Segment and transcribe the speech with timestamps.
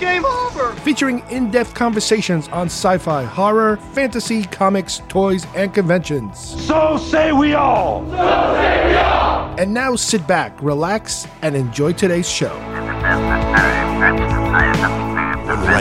[0.00, 0.72] Game over.
[0.76, 6.38] featuring in depth conversations on sci fi, horror, fantasy, comics, toys, and conventions.
[6.64, 8.04] So say we all!
[8.10, 8.16] So
[8.54, 9.54] say we all.
[9.58, 12.54] And now sit back, relax, and enjoy today's show.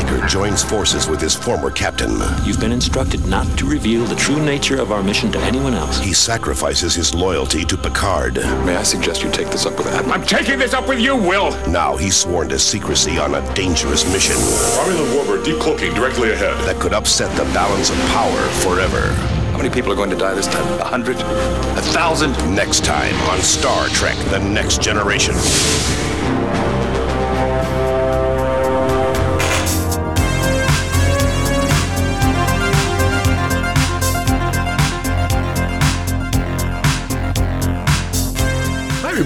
[0.07, 2.11] When Riker joins forces with his former captain,
[2.45, 5.99] You've been instructed not to reveal the true nature of our mission to anyone else.
[5.99, 8.35] he sacrifices his loyalty to Picard.
[8.65, 10.13] May I suggest you take this up with Admiral?
[10.13, 11.51] I'm taking this up with you, Will!
[11.69, 16.55] Now he's sworn to secrecy on a dangerous mission Romulan warbird decloaking directly ahead.
[16.67, 19.11] that could upset the balance of power forever.
[19.51, 20.65] How many people are going to die this time?
[20.79, 21.17] A hundred?
[21.17, 22.31] A thousand?
[22.55, 25.35] Next time on Star Trek The Next Generation.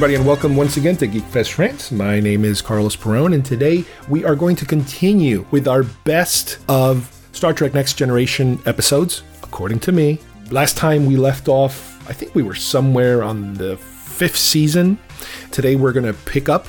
[0.02, 1.92] Everybody, and welcome once again to Geekfest Rants.
[1.92, 6.58] My name is Carlos Perone, and today we are going to continue with our best
[6.68, 10.18] of Star Trek Next Generation episodes, according to me.
[10.50, 14.98] Last time we left off, I think we were somewhere on the fifth season.
[15.52, 16.66] Today we're going to pick up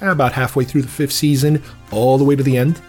[0.00, 2.80] eh, about halfway through the fifth season, all the way to the end.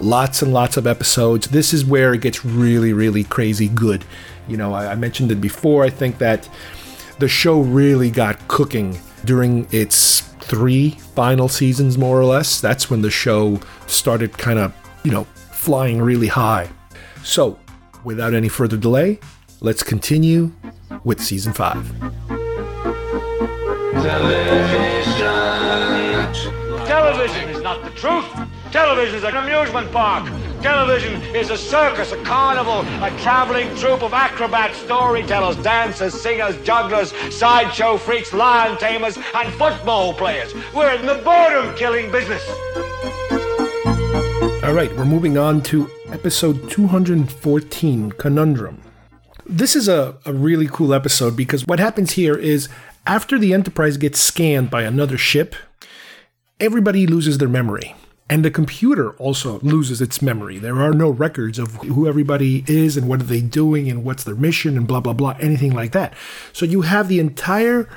[0.00, 1.46] Lots and lots of episodes.
[1.46, 4.04] This is where it gets really, really crazy good.
[4.48, 5.82] You know, I, I mentioned it before.
[5.82, 6.46] I think that
[7.18, 12.60] the show really got cooking during its three final seasons, more or less.
[12.60, 14.72] That's when the show started kind of,
[15.04, 16.68] you know, flying really high.
[17.22, 17.58] So,
[18.04, 19.20] without any further delay,
[19.60, 20.52] let's continue
[21.04, 21.86] with season five.
[26.86, 28.26] Television is not the truth.
[28.72, 30.28] Television is an amusement park.
[30.62, 37.12] Television is a circus, a carnival, a traveling troupe of acrobats, storytellers, dancers, singers, jugglers,
[37.34, 40.52] sideshow freaks, lion tamers, and football players.
[40.74, 42.46] We're in the boredom killing business.
[44.62, 48.82] All right, we're moving on to episode 214 Conundrum.
[49.46, 52.68] This is a, a really cool episode because what happens here is
[53.06, 55.56] after the Enterprise gets scanned by another ship,
[56.60, 57.94] everybody loses their memory.
[58.30, 60.58] And the computer also loses its memory.
[60.58, 64.22] There are no records of who everybody is and what are they doing and what's
[64.22, 66.14] their mission and blah, blah, blah, anything like that.
[66.52, 67.88] So you have the entire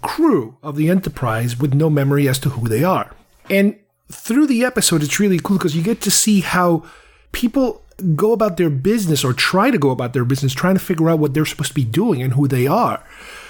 [0.00, 3.10] crew of the Enterprise with no memory as to who they are.
[3.50, 3.76] And
[4.10, 6.84] through the episode, it's really cool because you get to see how
[7.32, 11.10] people go about their business or try to go about their business, trying to figure
[11.10, 13.04] out what they're supposed to be doing and who they are.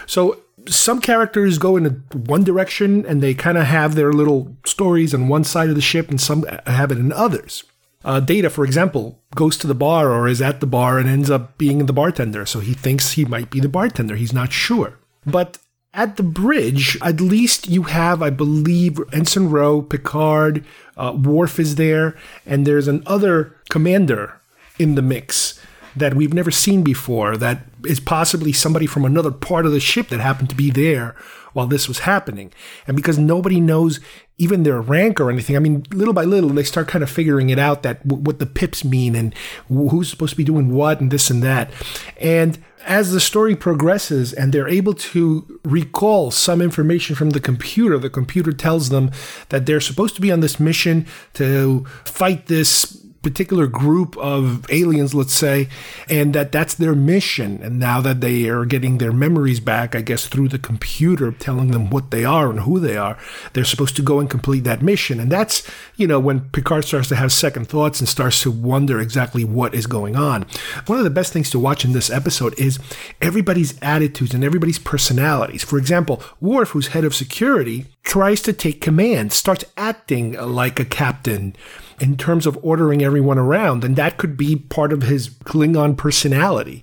[0.06, 5.14] So some characters go in one direction and they kind of have their little stories
[5.14, 7.64] on one side of the ship, and some have it in others.
[8.04, 11.30] Uh, Data, for example, goes to the bar or is at the bar and ends
[11.30, 12.44] up being the bartender.
[12.44, 14.16] So he thinks he might be the bartender.
[14.16, 14.98] He's not sure.
[15.24, 15.58] But
[15.94, 20.64] at the bridge, at least you have, I believe, Ensign Ro, Picard,
[20.96, 24.40] uh, Worf is there, and there's another commander
[24.78, 25.60] in the mix
[25.96, 30.08] that we've never seen before that is possibly somebody from another part of the ship
[30.08, 31.14] that happened to be there
[31.52, 32.52] while this was happening.
[32.86, 34.00] And because nobody knows
[34.38, 37.50] even their rank or anything, I mean, little by little, they start kind of figuring
[37.50, 39.34] it out that w- what the pips mean and
[39.68, 41.70] wh- who's supposed to be doing what and this and that.
[42.18, 47.98] And as the story progresses and they're able to recall some information from the computer,
[47.98, 49.10] the computer tells them
[49.50, 55.14] that they're supposed to be on this mission to fight this particular group of aliens,
[55.14, 55.68] let's say,
[56.08, 57.60] and that that's their mission.
[57.62, 61.70] And now that they are getting their memories back, I guess, through the computer telling
[61.70, 63.16] them what they are and who they are,
[63.52, 65.20] they're supposed to go and complete that mission.
[65.20, 69.00] And that's, you know, when Picard starts to have second thoughts and starts to wonder
[69.00, 70.46] exactly what is going on.
[70.86, 72.78] One of the best things to watch in this episode is
[73.20, 75.62] everybody's attitudes and everybody's personalities.
[75.62, 80.84] For example, Worf, who's head of security, tries to take command, starts acting like a
[80.84, 81.54] captain
[82.02, 86.82] in terms of ordering everyone around, and that could be part of his Klingon personality.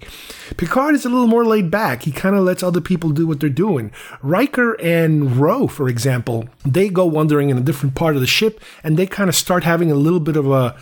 [0.55, 2.03] Picard is a little more laid back.
[2.03, 3.91] He kind of lets other people do what they're doing.
[4.21, 8.61] Riker and Ro, for example, they go wandering in a different part of the ship,
[8.81, 10.77] and they kind of start having a little bit of a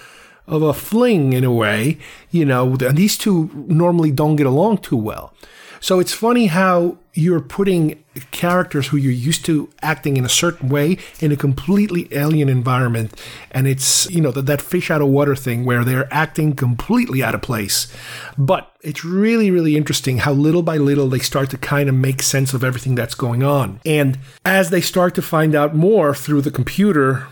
[0.48, 1.98] of a fling in a way,
[2.32, 5.34] you know, and these two normally don't get along too well.
[5.80, 10.70] So it's funny how you're putting characters who you're used to acting in a certain
[10.70, 13.20] way in a completely alien environment.
[13.52, 17.24] And it's, you know, that, that fish out of water thing where they're acting completely
[17.24, 17.94] out of place.
[18.38, 22.22] But it's really, really interesting how little by little they start to kind of make
[22.22, 23.80] sense of everything that's going on.
[23.86, 27.28] And as they start to find out more through the computer,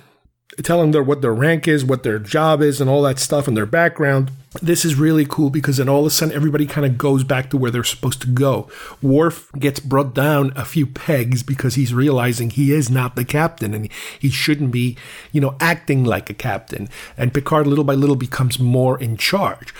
[0.63, 3.55] telling them what their rank is, what their job is, and all that stuff, and
[3.55, 4.31] their background.
[4.61, 7.49] This is really cool because then all of a sudden everybody kind of goes back
[7.49, 8.69] to where they're supposed to go.
[9.01, 13.73] Worf gets brought down a few pegs because he's realizing he is not the captain
[13.73, 14.97] and he shouldn't be,
[15.31, 16.89] you know, acting like a captain.
[17.17, 19.73] And Picard little by little becomes more in charge.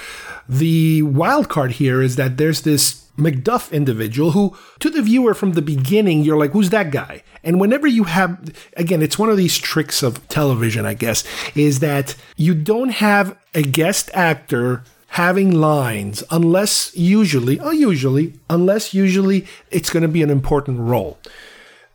[0.47, 5.53] The wild card here is that there's this Macduff individual who, to the viewer from
[5.53, 7.23] the beginning, you're like, who's that guy?
[7.43, 11.23] And whenever you have, again, it's one of these tricks of television, I guess,
[11.55, 18.93] is that you don't have a guest actor having lines unless usually, oh, usually, unless
[18.93, 21.17] usually it's going to be an important role.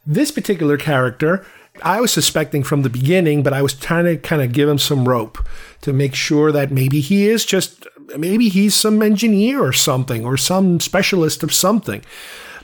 [0.06, 1.44] This particular character,
[1.82, 4.78] I was suspecting from the beginning, but I was trying to kind of give him
[4.78, 5.38] some rope
[5.82, 7.86] to make sure that maybe he is just
[8.16, 12.02] maybe he's some engineer or something or some specialist of something.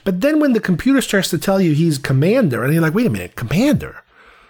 [0.03, 3.05] But then when the computer starts to tell you he's commander, and you're like, wait
[3.05, 4.03] a minute, commander?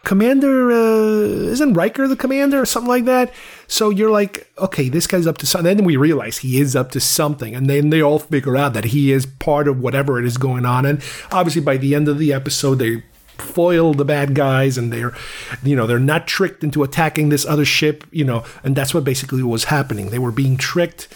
[0.07, 3.33] Commander, uh, isn't Riker the commander or something like that?
[3.67, 5.75] So you're like, okay, this guy's up to something.
[5.75, 7.53] Then we realize he is up to something.
[7.53, 10.65] And then they all figure out that he is part of whatever it is going
[10.65, 10.85] on.
[10.85, 13.03] And obviously, by the end of the episode, they
[13.37, 15.13] foil the bad guys and they're
[15.61, 19.03] you know they're not tricked into attacking this other ship you know and that's what
[19.03, 21.07] basically was happening they were being tricked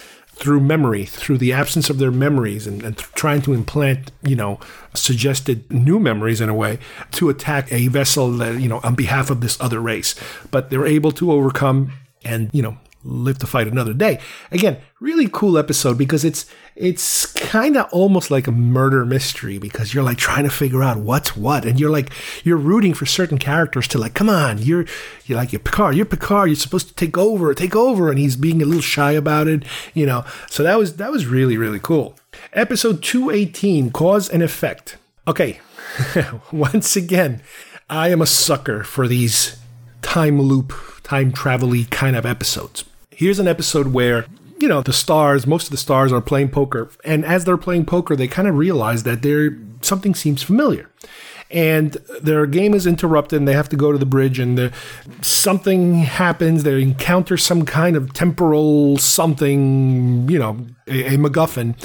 [0.42, 4.60] through memory through the absence of their memories and, and trying to implant you know
[4.96, 6.80] suggested new memories in a way
[7.12, 10.16] to attack a vessel that you know on behalf of this other race.
[10.50, 11.94] But they're able to overcome
[12.26, 14.20] and you know live to fight another day.
[14.52, 16.46] Again, really cool episode because it's
[16.76, 20.98] it's kind of almost like a murder mystery because you're like trying to figure out
[20.98, 22.12] what's what and you're like
[22.44, 24.86] you're rooting for certain characters to like come on, you're
[25.26, 28.36] you're like you're Picard, you're Picard, you're supposed to take over, take over and he's
[28.36, 29.64] being a little shy about it,
[29.94, 30.24] you know.
[30.50, 32.16] So that was that was really really cool.
[32.54, 34.98] Episode 218 cause and effect.
[35.28, 35.60] Okay.
[36.52, 37.42] Once again,
[37.90, 39.58] I am a sucker for these
[40.02, 42.86] time loop, time travel kind of episodes.
[43.22, 44.26] Here's an episode where
[44.60, 46.90] you know the stars most of the stars are playing poker.
[47.06, 50.90] And as they're playing poker they kind of realize that there something seems familiar.
[51.52, 54.74] And their game is interrupted and they have to go to the bridge and the,
[55.22, 56.64] something happens.
[56.64, 61.76] They encounter some kind of temporal something you know a, a macguffin.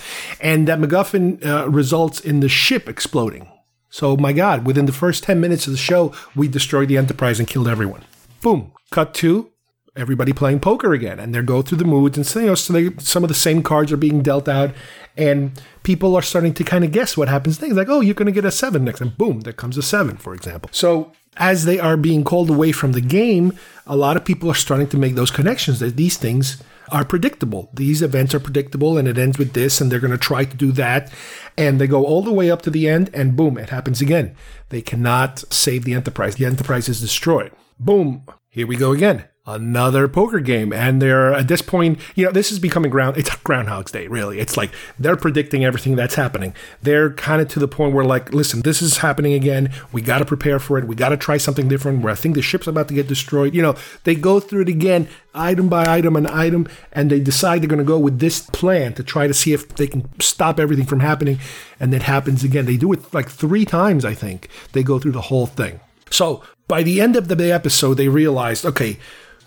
[0.41, 3.47] And that macguffin uh, results in the ship exploding.
[3.91, 7.39] So my god within the first 10 minutes of the show we destroyed the enterprise
[7.39, 8.05] and killed everyone.
[8.41, 8.73] Boom.
[8.91, 9.51] Cut to
[9.97, 12.73] everybody playing poker again, and they go through the moods, and so, you know, so
[12.73, 14.73] they, some of the same cards are being dealt out,
[15.17, 17.75] and people are starting to kind of guess what happens next.
[17.75, 20.17] Like, oh, you're going to get a seven next, and boom, there comes a seven,
[20.17, 20.71] for example.
[20.73, 23.53] So as they are being called away from the game,
[23.87, 27.71] a lot of people are starting to make those connections that these things are predictable.
[27.75, 30.57] These events are predictable, and it ends with this, and they're going to try to
[30.57, 31.13] do that.
[31.57, 34.37] And they go all the way up to the end, and boom, it happens again.
[34.69, 36.37] They cannot save the Enterprise.
[36.37, 37.53] The Enterprise is destroyed.
[37.79, 40.73] Boom, here we go again another poker game.
[40.73, 43.17] And they're at this point, you know, this is becoming ground.
[43.17, 44.41] It's Groundhog's Day, really.
[44.41, 46.55] It's like they're predicting everything that's happening.
[46.83, 49.73] They're kind of to the point where, like, listen, this is happening again.
[49.93, 50.87] We got to prepare for it.
[50.87, 52.03] We got to try something different.
[52.03, 53.55] Where I think the ship's about to get destroyed.
[53.55, 57.63] You know, they go through it again, item by item and item, and they decide
[57.63, 60.59] they're going to go with this plan to try to see if they can stop
[60.59, 61.39] everything from happening.
[61.79, 62.67] And it happens again.
[62.67, 64.49] They do it like three times, I think.
[64.73, 65.81] They go through the whole thing.
[66.11, 68.99] So by the end of the episode, they realized, okay,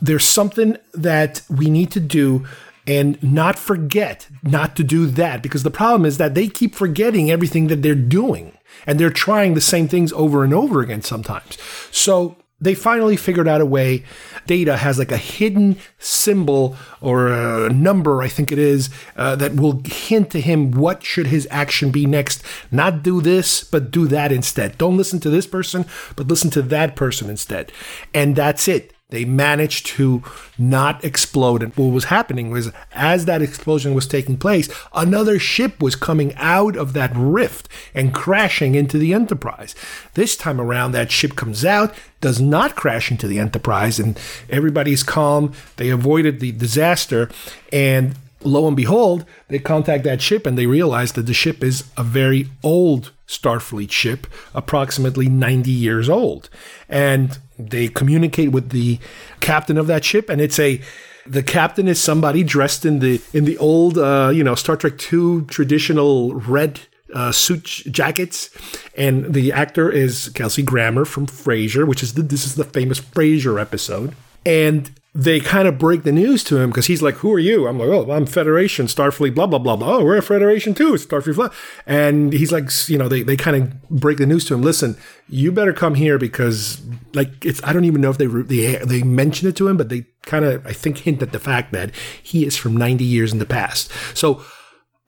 [0.01, 2.45] there's something that we need to do
[2.87, 7.29] and not forget not to do that because the problem is that they keep forgetting
[7.29, 11.57] everything that they're doing and they're trying the same things over and over again sometimes.
[11.91, 14.03] So they finally figured out a way.
[14.45, 19.55] Data has like a hidden symbol or a number, I think it is, uh, that
[19.55, 22.43] will hint to him what should his action be next.
[22.71, 24.77] Not do this, but do that instead.
[24.77, 27.71] Don't listen to this person, but listen to that person instead.
[28.13, 28.93] And that's it.
[29.09, 30.23] They managed to
[30.57, 31.63] not explode.
[31.63, 36.33] And what was happening was, as that explosion was taking place, another ship was coming
[36.35, 39.73] out of that rift and crashing into the Enterprise.
[40.13, 45.01] This time around, that ship comes out, does not crash into the Enterprise, and everybody's
[45.01, 45.53] calm.
[45.77, 47.31] They avoided the disaster.
[47.73, 51.83] And lo and behold, they contact that ship and they realize that the ship is
[51.97, 56.49] a very old Starfleet ship, approximately 90 years old.
[56.87, 58.99] And they communicate with the
[59.39, 60.81] captain of that ship, and it's a
[61.27, 64.97] the captain is somebody dressed in the in the old uh, you know Star Trek
[64.97, 66.79] two traditional red
[67.13, 68.49] uh, suit jackets,
[68.95, 72.99] and the actor is Kelsey Grammer from Frasier, which is the, this is the famous
[72.99, 74.15] Frasier episode,
[74.45, 77.67] and they kind of break the news to him because he's like, "Who are you?"
[77.67, 80.93] I'm like, "Oh, I'm Federation, Starfleet, blah blah blah blah." Oh, we're a Federation too,
[80.93, 81.49] Starfleet, blah.
[81.87, 84.61] And he's like, you know, they they kind of break the news to him.
[84.61, 84.97] Listen,
[85.27, 86.81] you better come here because,
[87.13, 89.89] like, it's I don't even know if they they they mention it to him, but
[89.89, 93.33] they kind of I think hint at the fact that he is from 90 years
[93.33, 93.91] in the past.
[94.13, 94.43] So.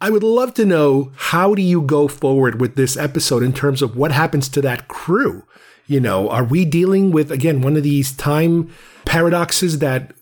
[0.03, 3.83] I would love to know how do you go forward with this episode in terms
[3.83, 5.43] of what happens to that crew?
[5.91, 10.13] You know, are we dealing with again one of these time paradoxes that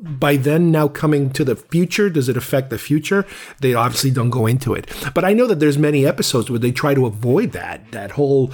[0.00, 3.26] by then now coming to the future does it affect the future?
[3.60, 4.86] They obviously don't go into it.
[5.14, 8.52] But i know that there's many episodes where they try to avoid that that whole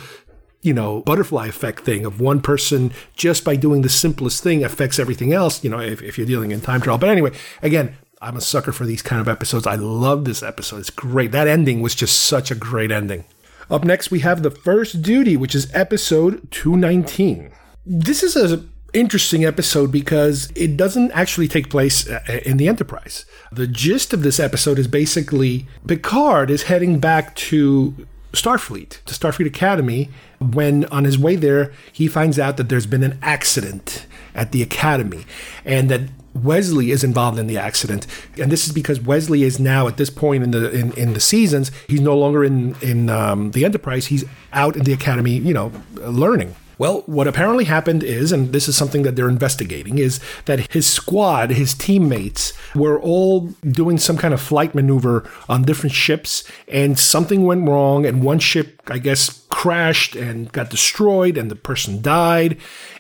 [0.63, 4.99] you know butterfly effect thing of one person just by doing the simplest thing affects
[4.99, 7.31] everything else you know if, if you're dealing in time travel but anyway
[7.61, 9.67] again i'm a sucker for these kind of episodes.
[9.67, 10.79] I love this episode.
[10.79, 11.33] It's great.
[11.33, 13.27] That ending was just such a great ending
[13.71, 17.51] up next we have the first duty which is episode 219
[17.87, 23.27] this is a interesting episode because it doesn't actually take place uh, in the Enterprise.
[23.53, 29.47] The gist of this episode is basically Picard is heading back to Starfleet, to Starfleet
[29.47, 34.53] Academy, when on his way there, he finds out that there's been an accident at
[34.53, 35.25] the Academy
[35.65, 36.03] and that
[36.35, 38.07] Wesley is involved in the accident,
[38.39, 41.21] and this is because Wesley is now at this point in the in, in the
[41.21, 41.71] seasons.
[41.89, 44.07] He's no longer in in um, the Enterprise.
[44.07, 46.55] He's out in the Academy, you know, learning.
[46.79, 50.87] Well, what apparently happened is, and this is something that they're investigating, is that his
[50.87, 56.99] squad, his teammates, were all doing some kind of flight maneuver on different ships, and
[56.99, 62.03] something went wrong, and one ship, I guess, crashed and got destroyed, and the person
[62.03, 62.59] died,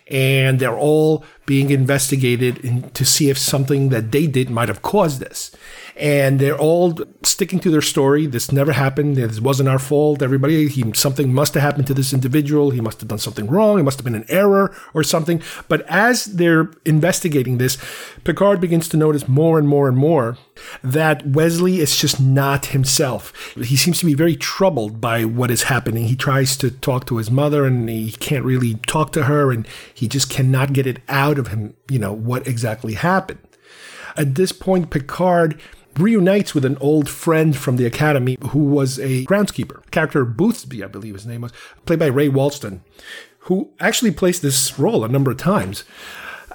[0.08, 4.82] and they're all being investigated in, to see if something that they did might have
[4.82, 5.50] caused this
[5.96, 8.26] and they're all sticking to their story.
[8.26, 9.16] This never happened.
[9.16, 10.22] This wasn't our fault.
[10.22, 12.70] Everybody, he, something must have happened to this individual.
[12.70, 13.78] He must have done something wrong.
[13.78, 15.40] It must have been an error or something.
[15.68, 17.78] But as they're investigating this,
[18.24, 20.36] Picard begins to notice more and more and more
[20.82, 23.54] that Wesley is just not himself.
[23.54, 26.06] He seems to be very troubled by what is happening.
[26.06, 29.66] He tries to talk to his mother and he can't really talk to her and
[29.92, 33.38] he just cannot get it out of him, you know, what exactly happened.
[34.16, 35.60] At this point, Picard
[35.98, 39.88] reunites with an old friend from the academy who was a groundskeeper.
[39.90, 41.52] Character Boothby, I believe his name was,
[41.86, 42.80] played by Ray Walston,
[43.40, 45.84] who actually plays this role a number of times.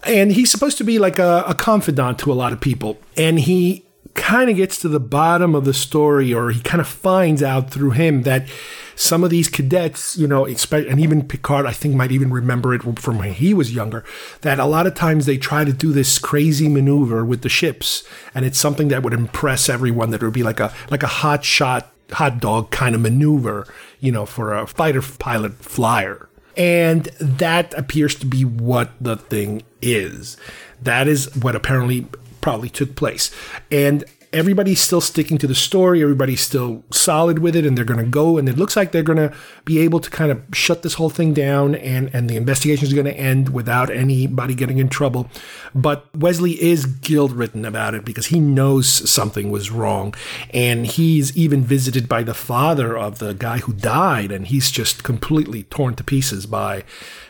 [0.04, 3.00] And he's supposed to be like a, a confidant to a lot of people.
[3.18, 3.86] And he
[4.16, 7.72] kind of gets to the bottom of the story, or he kind of finds out
[7.72, 8.48] through him that
[8.96, 12.82] some of these cadets, you know, and even Picard, I think, might even remember it
[13.00, 14.04] from when he was younger,
[14.42, 18.04] that a lot of times they try to do this crazy maneuver with the ships,
[18.36, 20.12] and it's something that would impress everyone.
[20.12, 23.66] That would be like a like a hot shot, hot dog kind of maneuver,
[24.02, 26.28] you know, for a fighter pilot flyer.
[26.58, 30.36] And that appears to be what the thing is.
[30.82, 32.08] That is what apparently
[32.42, 33.32] probably took place.
[33.72, 36.04] And everybody's still sticking to the story.
[36.04, 38.38] Everybody's still solid with it, and they're going to go.
[38.38, 39.34] And it looks like they're going to
[39.66, 42.94] be able to kind of shut this whole thing down, and and the investigation is
[42.94, 45.30] going to end without anybody getting in trouble.
[45.74, 50.14] But Wesley is guilt ridden about it because he knows something was wrong,
[50.54, 55.04] and he's even visited by the father of the guy who died, and he's just
[55.04, 56.84] completely torn to pieces by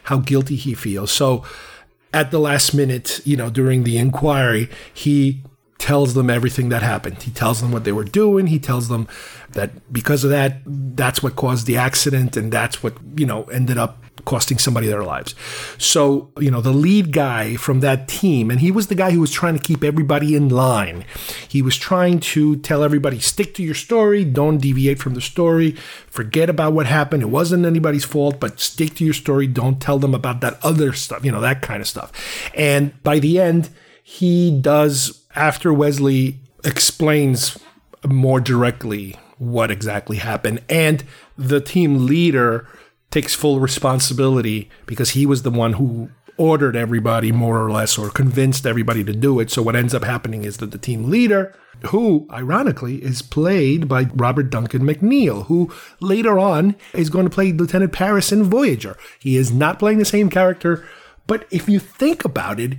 [0.04, 1.12] how guilty he feels.
[1.12, 1.44] So.
[2.12, 5.44] At the last minute, you know, during the inquiry, he
[5.80, 7.24] tells them everything that happened.
[7.24, 8.48] He tells them what they were doing.
[8.48, 9.08] He tells them
[9.54, 13.78] that because of that, that's what caused the accident and that's what, you know, ended
[13.78, 15.34] up costing somebody their lives.
[15.78, 19.22] So, you know, the lead guy from that team, and he was the guy who
[19.22, 21.06] was trying to keep everybody in line.
[21.48, 25.72] He was trying to tell everybody, stick to your story, don't deviate from the story,
[26.08, 27.24] forget about what happened.
[27.24, 30.94] It wasn't anybody's fault, but stick to your story, don't tell them about that other
[30.94, 32.12] stuff, you know, that kind of stuff.
[32.54, 33.70] And by the end,
[34.04, 37.58] he does after Wesley explains
[38.08, 41.04] more directly what exactly happened, and
[41.38, 42.68] the team leader
[43.12, 48.10] takes full responsibility because he was the one who ordered everybody more or less or
[48.10, 49.52] convinced everybody to do it.
[49.52, 51.54] So what ends up happening is that the team leader,
[51.88, 57.52] who ironically is played by Robert Duncan McNeil, who later on is going to play
[57.52, 58.98] Lieutenant Paris in Voyager.
[59.20, 60.88] He is not playing the same character,
[61.28, 62.74] but if you think about it,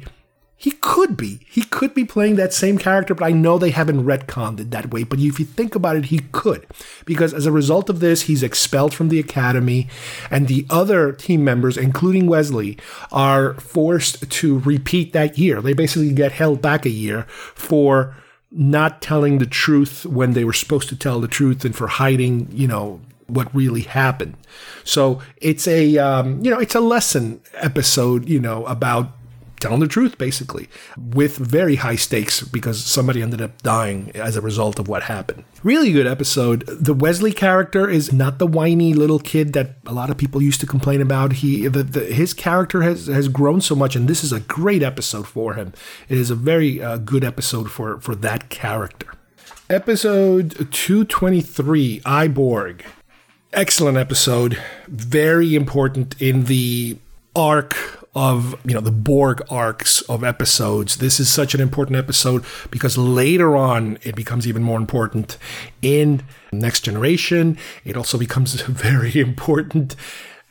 [0.60, 1.40] he could be.
[1.48, 4.90] He could be playing that same character, but I know they haven't retconned it that
[4.90, 5.04] way.
[5.04, 6.66] But if you think about it, he could.
[7.06, 9.88] Because as a result of this, he's expelled from the academy,
[10.30, 12.76] and the other team members, including Wesley,
[13.10, 15.62] are forced to repeat that year.
[15.62, 17.22] They basically get held back a year
[17.54, 18.14] for
[18.50, 22.48] not telling the truth when they were supposed to tell the truth and for hiding,
[22.52, 24.36] you know, what really happened.
[24.84, 29.12] So it's a, um, you know, it's a lesson episode, you know, about
[29.60, 34.40] telling the truth, basically, with very high stakes because somebody ended up dying as a
[34.40, 35.44] result of what happened.
[35.62, 36.64] Really good episode.
[36.66, 40.60] The Wesley character is not the whiny little kid that a lot of people used
[40.60, 41.34] to complain about.
[41.34, 44.82] He, the, the, his character has has grown so much, and this is a great
[44.82, 45.72] episode for him.
[46.08, 49.12] It is a very uh, good episode for for that character.
[49.68, 52.84] Episode two twenty three, I, Borg.
[53.52, 54.56] Excellent episode.
[54.88, 56.98] Very important in the
[57.36, 57.76] arc
[58.14, 60.96] of you know the Borg arcs of episodes.
[60.96, 65.36] This is such an important episode because later on it becomes even more important
[65.80, 67.56] in Next Generation.
[67.84, 69.94] It also becomes very important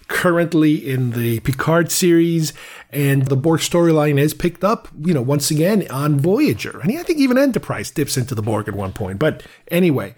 [0.07, 2.51] currently in the Picard series,
[2.91, 6.79] and the Borg storyline is picked up, you know, once again on Voyager.
[6.79, 9.19] And I think even Enterprise dips into the Borg at one point.
[9.19, 10.15] But anyway,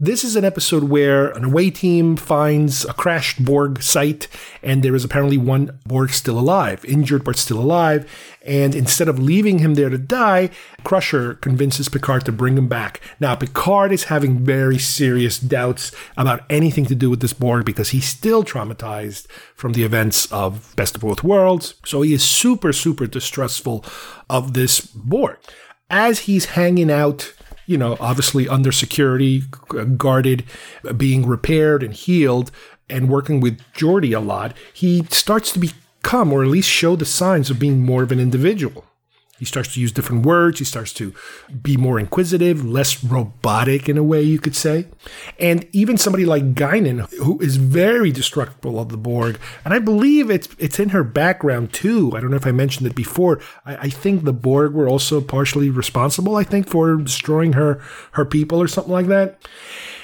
[0.00, 4.26] this is an episode where an away team finds a crashed Borg site,
[4.60, 8.10] and there is apparently one Borg still alive, injured but still alive.
[8.44, 10.50] And instead of leaving him there to die,
[10.82, 13.00] Crusher convinces Picard to bring him back.
[13.20, 17.90] Now, Picard is having very serious doubts about anything to do with this Borg because
[17.90, 21.74] he's still traumatized from the events of Best of Both Worlds.
[21.84, 23.84] So he is super, super distrustful
[24.28, 25.38] of this Borg.
[25.88, 27.34] As he's hanging out
[27.72, 29.44] you know, obviously under security,
[29.96, 30.44] guarded,
[30.96, 32.50] being repaired and healed,
[32.90, 37.06] and working with Geordi a lot, he starts to become, or at least show the
[37.06, 38.84] signs of being more of an individual.
[39.42, 40.60] He starts to use different words.
[40.60, 41.12] He starts to
[41.64, 44.86] be more inquisitive, less robotic in a way, you could say.
[45.36, 50.30] And even somebody like Guinan, who is very destructible of the Borg, and I believe
[50.30, 52.12] it's it's in her background too.
[52.14, 53.40] I don't know if I mentioned it before.
[53.66, 57.82] I, I think the Borg were also partially responsible, I think, for destroying her
[58.12, 59.42] her people or something like that.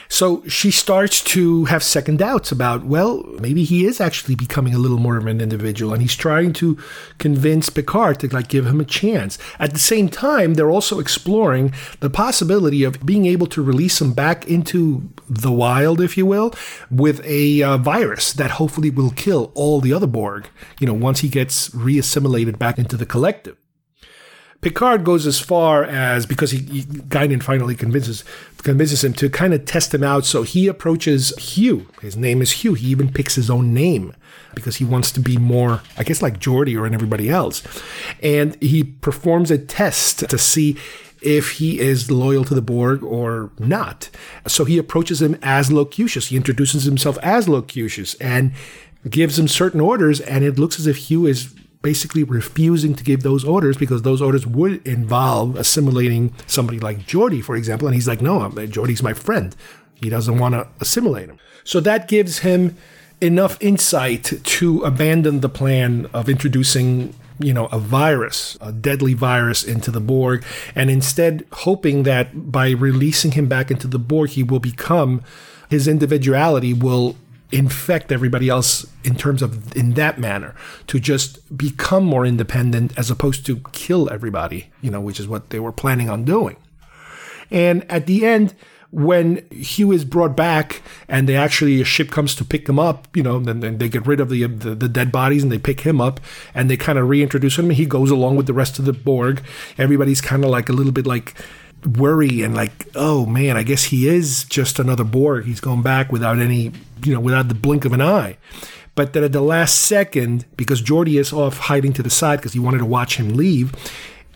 [0.08, 4.78] So she starts to have second doubts about, well, maybe he is actually becoming a
[4.78, 6.78] little more of an individual and he's trying to
[7.18, 9.38] convince Picard to like give him a chance.
[9.58, 14.14] At the same time, they're also exploring the possibility of being able to release him
[14.14, 16.54] back into the wild, if you will,
[16.90, 20.48] with a uh, virus that hopefully will kill all the other Borg,
[20.80, 23.56] you know, once he gets reassimilated back into the collective.
[24.60, 28.24] Picard goes as far as because he, he Guinan finally convinces
[28.58, 30.24] convinces him to kind of test him out.
[30.24, 31.86] So he approaches Hugh.
[32.02, 32.74] His name is Hugh.
[32.74, 34.14] He even picks his own name
[34.54, 37.62] because he wants to be more, I guess, like Geordi or everybody else.
[38.20, 40.76] And he performs a test to see
[41.22, 44.10] if he is loyal to the Borg or not.
[44.46, 46.28] So he approaches him as Locutus.
[46.28, 48.52] He introduces himself as Locutus and
[49.08, 51.54] gives him certain orders, and it looks as if Hugh is
[51.88, 57.42] basically refusing to give those orders because those orders would involve assimilating somebody like Geordi,
[57.42, 57.88] for example.
[57.88, 58.40] And he's like, no,
[58.76, 59.56] Geordi's my friend.
[59.94, 61.38] He doesn't want to assimilate him.
[61.64, 62.76] So that gives him
[63.22, 69.64] enough insight to abandon the plan of introducing you know, a virus, a deadly virus
[69.64, 74.42] into the Borg, and instead hoping that by releasing him back into the Borg, he
[74.42, 75.22] will become,
[75.70, 77.16] his individuality will
[77.50, 80.54] infect everybody else in terms of in that manner
[80.86, 85.50] to just become more independent as opposed to kill everybody you know which is what
[85.50, 86.56] they were planning on doing
[87.50, 88.54] and at the end
[88.90, 93.06] when Hugh is brought back and they actually a ship comes to pick him up,
[93.14, 95.58] you know, then, then they get rid of the, the, the dead bodies and they
[95.58, 96.20] pick him up
[96.54, 97.70] and they kind of reintroduce him.
[97.70, 99.42] He goes along with the rest of the Borg.
[99.76, 101.34] Everybody's kind of like a little bit like
[101.84, 105.44] worry and like, oh man, I guess he is just another Borg.
[105.44, 106.72] He's going back without any,
[107.04, 108.36] you know, without the blink of an eye.
[108.94, 112.52] But then at the last second, because Geordi is off hiding to the side because
[112.52, 113.72] he wanted to watch him leave,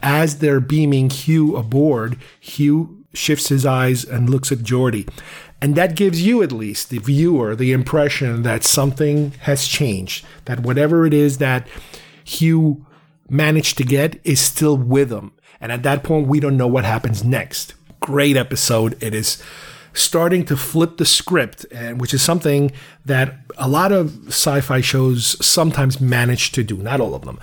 [0.03, 5.09] as they're beaming Hugh aboard, Hugh shifts his eyes and looks at Geordi.
[5.61, 10.61] And that gives you, at least, the viewer, the impression that something has changed, that
[10.61, 11.67] whatever it is that
[12.25, 12.87] Hugh
[13.29, 16.85] managed to get is still with him and at that point, we don't know what
[16.85, 17.73] happens next.
[18.01, 19.03] Great episode.
[19.03, 19.43] It is
[19.95, 22.73] starting to flip the script, and which is something
[23.05, 26.77] that a lot of sci-fi shows sometimes manage to do.
[26.77, 27.39] Not all of them.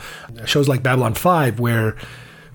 [0.46, 1.96] Shows like Babylon 5, where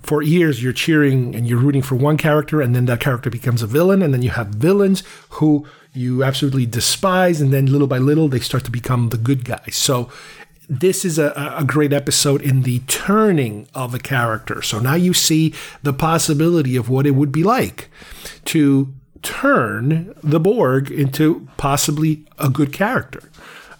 [0.03, 3.61] for years you're cheering and you're rooting for one character, and then that character becomes
[3.61, 7.97] a villain, and then you have villains who you absolutely despise, and then little by
[7.97, 9.75] little they start to become the good guys.
[9.75, 10.11] So
[10.67, 14.61] this is a, a great episode in the turning of a character.
[14.61, 17.89] So now you see the possibility of what it would be like
[18.45, 23.21] to turn the Borg into possibly a good character.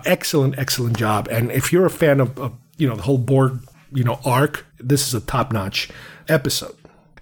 [0.06, 1.28] Excellent, excellent job.
[1.30, 3.60] And if you're a fan of, of you know the whole Borg
[3.92, 5.90] you know arc, this is a top notch
[6.28, 6.76] episode.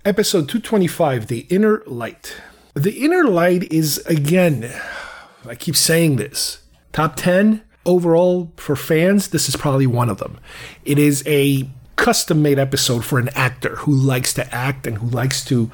[0.05, 2.35] Episode 225 The Inner Light.
[2.73, 4.69] The Inner Light is, again,
[5.47, 9.29] I keep saying this, top 10 overall for fans.
[9.29, 10.39] This is probably one of them.
[10.85, 15.07] It is a custom made episode for an actor who likes to act and who
[15.07, 15.71] likes to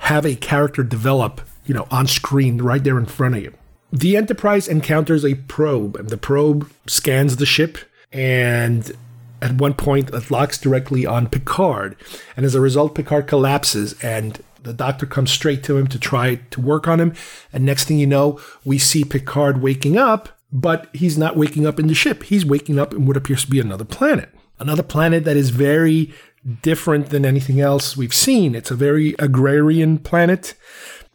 [0.00, 3.52] have a character develop, you know, on screen right there in front of you.
[3.92, 7.78] The Enterprise encounters a probe, and the probe scans the ship,
[8.12, 8.92] and
[9.40, 11.96] at one point it locks directly on Picard.
[12.36, 16.36] And as a result, Picard collapses, and the doctor comes straight to him to try
[16.50, 17.14] to work on him.
[17.52, 21.78] And next thing you know, we see Picard waking up, but he's not waking up
[21.78, 22.24] in the ship.
[22.24, 24.30] He's waking up in what appears to be another planet.
[24.58, 26.12] Another planet that is very
[26.62, 28.54] different than anything else we've seen.
[28.54, 30.54] It's a very agrarian planet,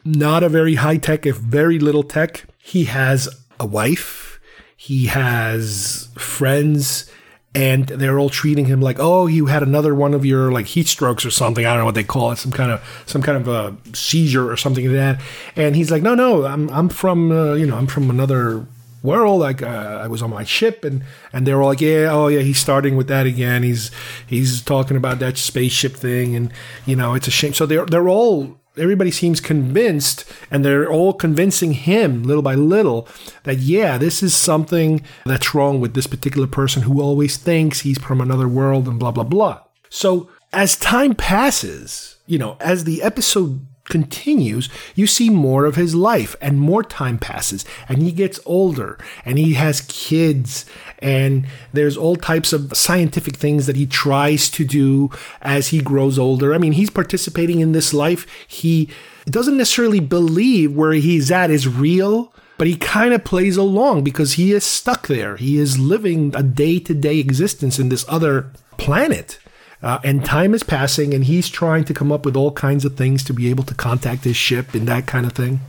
[0.05, 2.45] not a very high tech, if very little tech.
[2.57, 3.27] He has
[3.59, 4.39] a wife,
[4.75, 7.09] he has friends,
[7.55, 10.87] and they're all treating him like, oh, you had another one of your like heat
[10.87, 11.65] strokes or something.
[11.65, 14.49] I don't know what they call it, some kind of some kind of a seizure
[14.49, 15.21] or something like that.
[15.55, 18.65] And he's like, no, no, I'm I'm from uh, you know I'm from another
[19.03, 19.41] world.
[19.41, 22.39] Like uh, I was on my ship, and and they're all like, yeah, oh yeah,
[22.39, 23.61] he's starting with that again.
[23.61, 23.91] He's
[24.25, 26.51] he's talking about that spaceship thing, and
[26.85, 27.53] you know it's a shame.
[27.53, 33.07] So they're they're all everybody seems convinced and they're all convincing him little by little
[33.43, 37.99] that yeah this is something that's wrong with this particular person who always thinks he's
[37.99, 43.03] from another world and blah blah blah so as time passes you know as the
[43.03, 48.39] episode continues, you see more of his life and more time passes and he gets
[48.45, 50.65] older and he has kids
[50.99, 55.09] and there's all types of scientific things that he tries to do
[55.41, 56.53] as he grows older.
[56.53, 58.25] I mean, he's participating in this life.
[58.47, 58.89] He
[59.25, 62.31] doesn't necessarily believe where he's at is real.
[62.55, 65.37] But he kind of plays along because he is stuck there.
[65.37, 69.39] He is living a day to day existence in this other planet.
[69.83, 72.95] Uh, and time is passing, and he's trying to come up with all kinds of
[72.95, 75.59] things to be able to contact his ship and that kind of thing.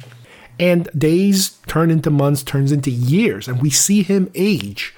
[0.59, 4.95] And days turn into months, turns into years, and we see him age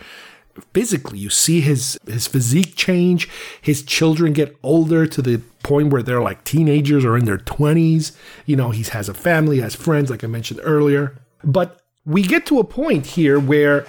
[0.74, 1.18] physically.
[1.18, 3.29] You see his his physique change.
[3.61, 8.12] His children get older to the point where they're like teenagers or in their twenties.
[8.44, 11.16] You know, he has a family, has friends, like I mentioned earlier.
[11.42, 13.87] But we get to a point here where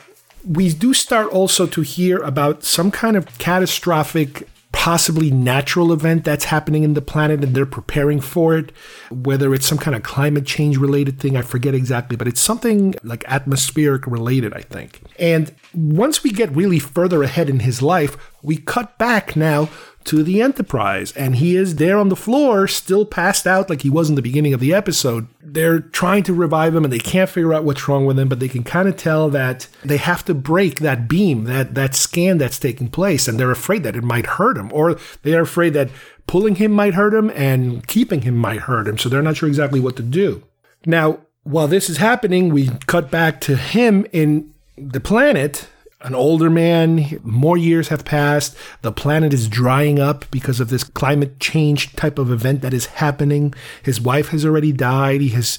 [0.48, 6.46] we do start also to hear about some kind of catastrophic possibly natural event that's
[6.46, 8.72] happening in the planet and they're preparing for it,
[9.10, 12.94] whether it's some kind of climate change related thing, I forget exactly, but it's something
[13.04, 15.02] like atmospheric related, I think.
[15.18, 19.68] And once we get really further ahead in his life, we cut back now
[20.08, 23.90] to the Enterprise, and he is there on the floor, still passed out like he
[23.90, 25.28] was in the beginning of the episode.
[25.42, 28.40] They're trying to revive him, and they can't figure out what's wrong with him, but
[28.40, 32.38] they can kind of tell that they have to break that beam, that that scan
[32.38, 35.74] that's taking place, and they're afraid that it might hurt him, or they are afraid
[35.74, 35.90] that
[36.26, 38.98] pulling him might hurt him and keeping him might hurt him.
[38.98, 40.44] So they're not sure exactly what to do.
[40.86, 45.68] Now, while this is happening, we cut back to him in the planet
[46.02, 50.84] an older man, more years have passed, the planet is drying up because of this
[50.84, 53.54] climate change type of event that is happening.
[53.82, 55.58] His wife has already died, he has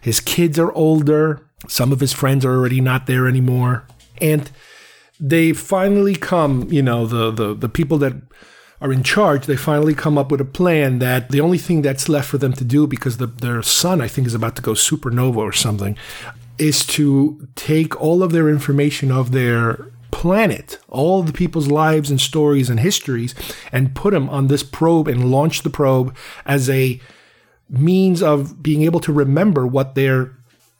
[0.00, 3.84] his kids are older, some of his friends are already not there anymore.
[4.20, 4.50] And
[5.18, 8.14] they finally come, you know, the the, the people that
[8.80, 12.08] are in charge, they finally come up with a plan that the only thing that's
[12.08, 14.72] left for them to do, because the, their son, I think, is about to go
[14.72, 15.98] supernova or something,
[16.60, 22.20] is to take all of their information of their planet, all the people's lives and
[22.20, 23.34] stories and histories,
[23.72, 27.00] and put them on this probe and launch the probe as a
[27.68, 30.36] means of being able to remember what their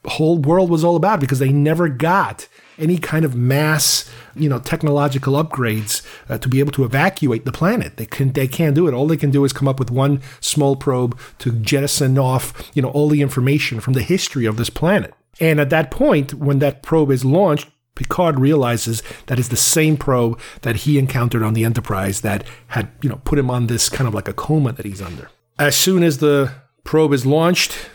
[0.07, 4.59] whole world was all about because they never got any kind of mass, you know,
[4.59, 7.97] technological upgrades uh, to be able to evacuate the planet.
[7.97, 8.95] They can they can't do it.
[8.95, 12.83] All they can do is come up with one small probe to jettison off, you
[12.83, 15.15] know, all the information from the history of this planet.
[15.41, 19.97] And at that point, when that probe is launched, Picard realizes that it's the same
[19.97, 23.89] probe that he encountered on the Enterprise that had, you know, put him on this
[23.89, 25.31] kind of like a coma that he's under.
[25.59, 26.53] As soon as the
[26.85, 27.91] probe is launched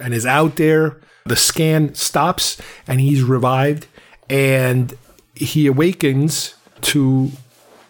[0.00, 3.86] and is out there, the scan stops and he's revived
[4.30, 4.96] and
[5.34, 7.30] he awakens to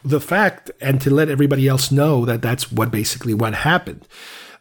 [0.04, 4.06] the fact and to let everybody else know that that's what basically what happened.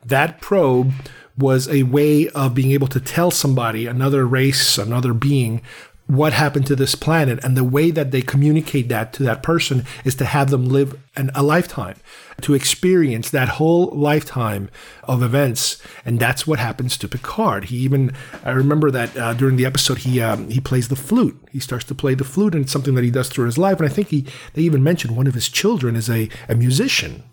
[0.06, 0.92] That probe
[1.38, 5.62] was a way of being able to tell somebody, another race, another being,
[6.08, 7.44] what happened to this planet.
[7.44, 10.98] And the way that they communicate that to that person is to have them live
[11.16, 11.96] an, a lifetime,
[12.42, 14.70] to experience that whole lifetime
[15.04, 15.82] of events.
[16.06, 17.66] And that's what happens to Picard.
[17.66, 21.38] He even, I remember that uh, during the episode, he, um, he plays the flute.
[21.52, 23.80] He starts to play the flute, and it's something that he does through his life.
[23.80, 27.24] And I think he, they even mentioned one of his children is a, a musician.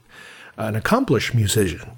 [0.62, 1.90] An accomplished musician.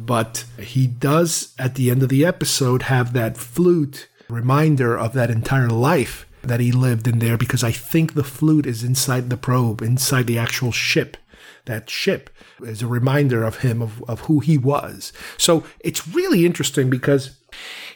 [0.00, 5.30] But he does, at the end of the episode, have that flute reminder of that
[5.30, 9.36] entire life that he lived in there because I think the flute is inside the
[9.36, 11.16] probe, inside the actual ship.
[11.66, 12.30] That ship
[12.62, 15.12] is a reminder of him, of, of who he was.
[15.38, 17.38] So it's really interesting because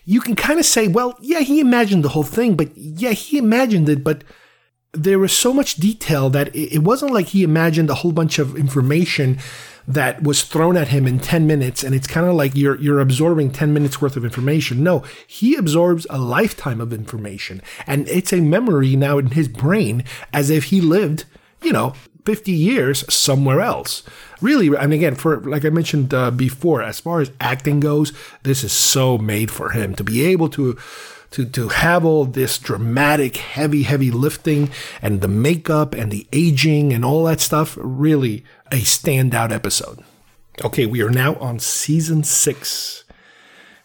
[0.05, 3.39] you can kind of say, well, yeah, he imagined the whole thing, but yeah, he
[3.39, 4.23] imagined it, but
[4.93, 8.57] there was so much detail that it wasn't like he imagined a whole bunch of
[8.57, 9.39] information
[9.89, 13.01] that was thrown at him in 10 minutes and it's kind of like you're you're
[13.01, 14.83] absorbing 10 minutes worth of information.
[14.83, 20.05] No he absorbs a lifetime of information and it's a memory now in his brain
[20.33, 21.25] as if he lived
[21.63, 21.95] you know
[22.25, 24.03] 50 years somewhere else.
[24.41, 28.65] Really and again for like i mentioned uh, before as far as acting goes this
[28.65, 30.77] is so made for him to be able to
[31.37, 34.71] to, to have all this dramatic, heavy, heavy lifting
[35.03, 40.03] and the makeup and the aging and all that stuff, really a standout episode.
[40.65, 43.05] Okay, we are now on season six.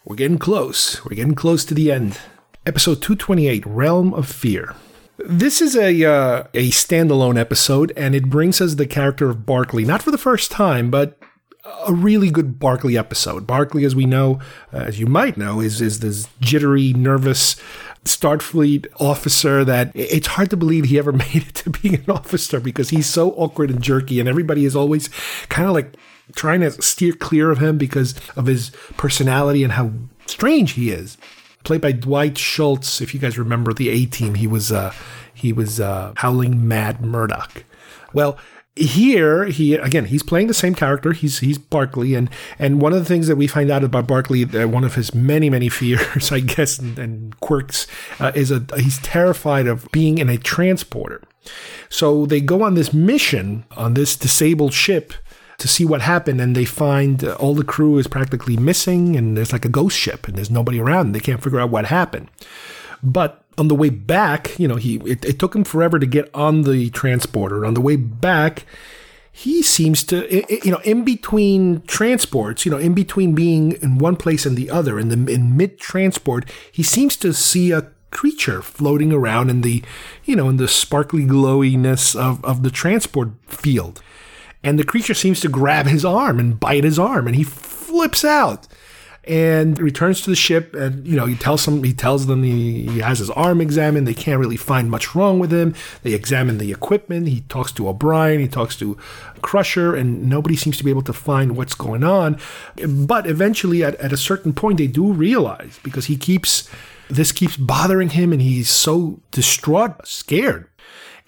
[0.02, 1.04] We're getting close.
[1.04, 2.18] We're getting close to the end.
[2.64, 4.74] Episode 228 Realm of Fear.
[5.18, 9.84] This is a uh, a standalone episode, and it brings us the character of Barclay,
[9.84, 11.21] not for the first time, but
[11.64, 13.46] a really good Barclay episode.
[13.46, 14.40] Barclay, as we know,
[14.72, 17.56] uh, as you might know, is is this jittery, nervous
[18.04, 22.58] Starfleet officer that it's hard to believe he ever made it to being an officer
[22.58, 25.08] because he's so awkward and jerky, and everybody is always
[25.48, 25.96] kind of like
[26.34, 29.92] trying to steer clear of him because of his personality and how
[30.26, 31.16] strange he is.
[31.64, 34.92] Played by Dwight Schultz, if you guys remember the A Team, he was uh,
[35.32, 37.64] he was uh, Howling Mad Murdock.
[38.12, 38.36] Well,
[38.74, 41.12] here he again he's playing the same character.
[41.12, 44.44] He's he's barclay and and one of the things that we find out about barclay
[44.44, 47.86] uh, one of his many many fears i guess and, and quirks
[48.18, 51.22] uh, is a he's terrified of being in a transporter.
[51.90, 55.12] So they go on this mission on this disabled ship
[55.58, 59.36] to see what happened and they find uh, all the crew is practically missing and
[59.36, 61.12] there's like a ghost ship and there's nobody around.
[61.12, 62.28] They can't figure out what happened.
[63.02, 66.30] But on the way back, you know, he it, it took him forever to get
[66.34, 67.64] on the transporter.
[67.66, 68.64] On the way back,
[69.30, 74.16] he seems to, you know, in between transports, you know, in between being in one
[74.16, 78.60] place and the other, in the in mid transport, he seems to see a creature
[78.60, 79.82] floating around in the,
[80.24, 84.02] you know, in the sparkly glowiness of, of the transport field.
[84.62, 88.24] And the creature seems to grab his arm and bite his arm, and he flips
[88.24, 88.68] out
[89.24, 92.86] and returns to the ship and you know he tells them he tells them he,
[92.88, 94.06] he has his arm examined.
[94.06, 95.74] They can't really find much wrong with him.
[96.02, 97.28] They examine the equipment.
[97.28, 98.40] He talks to o'brien.
[98.40, 98.96] He talks to
[99.40, 102.38] crusher and nobody seems to be able to find what's going on.
[102.84, 106.68] But eventually at, at a certain point they do realize because he keeps
[107.08, 110.68] this keeps bothering him and he's so distraught scared.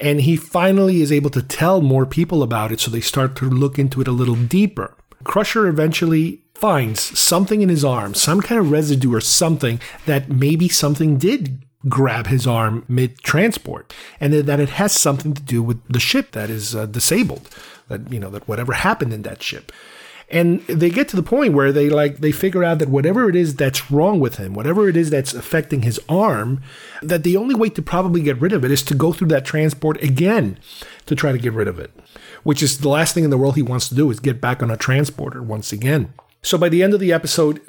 [0.00, 3.48] And he finally is able to tell more people about it so they start to
[3.48, 4.96] look into it a little deeper.
[5.22, 10.68] Crusher eventually finds something in his arm, some kind of residue or something that maybe
[10.68, 15.86] something did grab his arm mid transport, and that it has something to do with
[15.88, 17.48] the ship that is uh, disabled.
[17.88, 19.72] That you know that whatever happened in that ship.
[20.30, 23.36] And they get to the point where they like they figure out that whatever it
[23.36, 26.62] is that's wrong with him, whatever it is that's affecting his arm,
[27.02, 29.44] that the only way to probably get rid of it is to go through that
[29.44, 30.58] transport again
[31.06, 31.90] to try to get rid of it.
[32.42, 34.62] Which is the last thing in the world he wants to do is get back
[34.62, 36.14] on a transporter once again.
[36.44, 37.60] So by the end of the episode,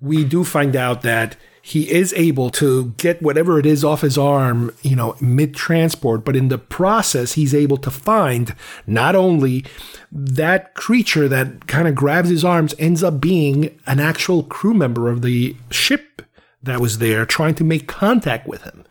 [0.00, 4.18] we do find out that he is able to get whatever it is off his
[4.18, 9.64] arm, you know, mid transport, but in the process, he's able to find not only
[10.10, 15.08] that creature that kind of grabs his arms ends up being an actual crew member
[15.08, 16.22] of the ship
[16.64, 18.84] that was there trying to make contact with him.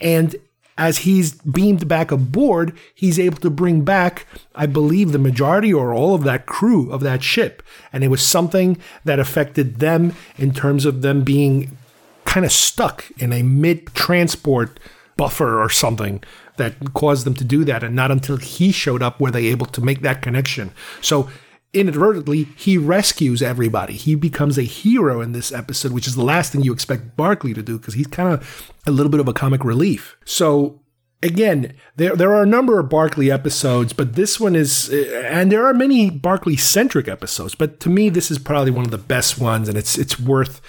[0.00, 0.36] And
[0.76, 5.94] as he's beamed back aboard, he's able to bring back, I believe, the majority or
[5.94, 7.62] all of that crew of that ship.
[7.92, 11.76] And it was something that affected them in terms of them being
[12.24, 14.80] kind of stuck in a mid transport
[15.16, 16.22] buffer or something
[16.56, 17.84] that caused them to do that.
[17.84, 20.72] And not until he showed up were they able to make that connection.
[21.00, 21.28] So
[21.74, 23.94] inadvertently, he rescues everybody.
[23.94, 27.52] He becomes a hero in this episode, which is the last thing you expect Barclay
[27.54, 30.16] to do because he's kind of a little bit of a comic relief.
[30.24, 30.80] So
[31.22, 35.50] again, there there are a number of Barclay episodes, but this one is, eh, and
[35.50, 37.54] there are many Barclay centric episodes.
[37.54, 40.60] But to me, this is probably one of the best ones, and it's it's worth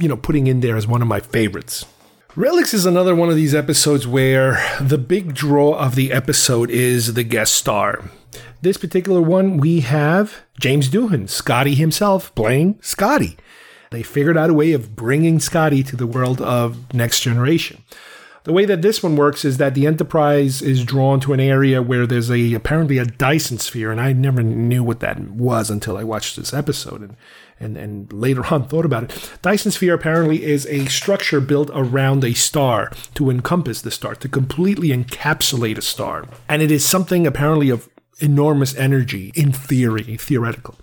[0.00, 1.84] you know putting in there as one of my favorites.
[2.36, 7.14] Relics is another one of these episodes where the big draw of the episode is
[7.14, 8.04] the guest star.
[8.60, 13.36] This particular one, we have James Doohan, Scotty himself, playing Scotty.
[13.90, 17.82] They figured out a way of bringing Scotty to the world of Next Generation.
[18.44, 21.82] the way that this one works is that the Enterprise is drawn to an area
[21.82, 25.96] where there's a apparently a Dyson sphere, and I never knew what that was until
[25.98, 27.16] I watched this episode and
[27.60, 29.32] and, and later on thought about it.
[29.42, 34.28] Dyson sphere apparently is a structure built around a star to encompass the star, to
[34.28, 36.26] completely encapsulate a star.
[36.48, 40.76] And it is something apparently of enormous energy in theory, theoretical.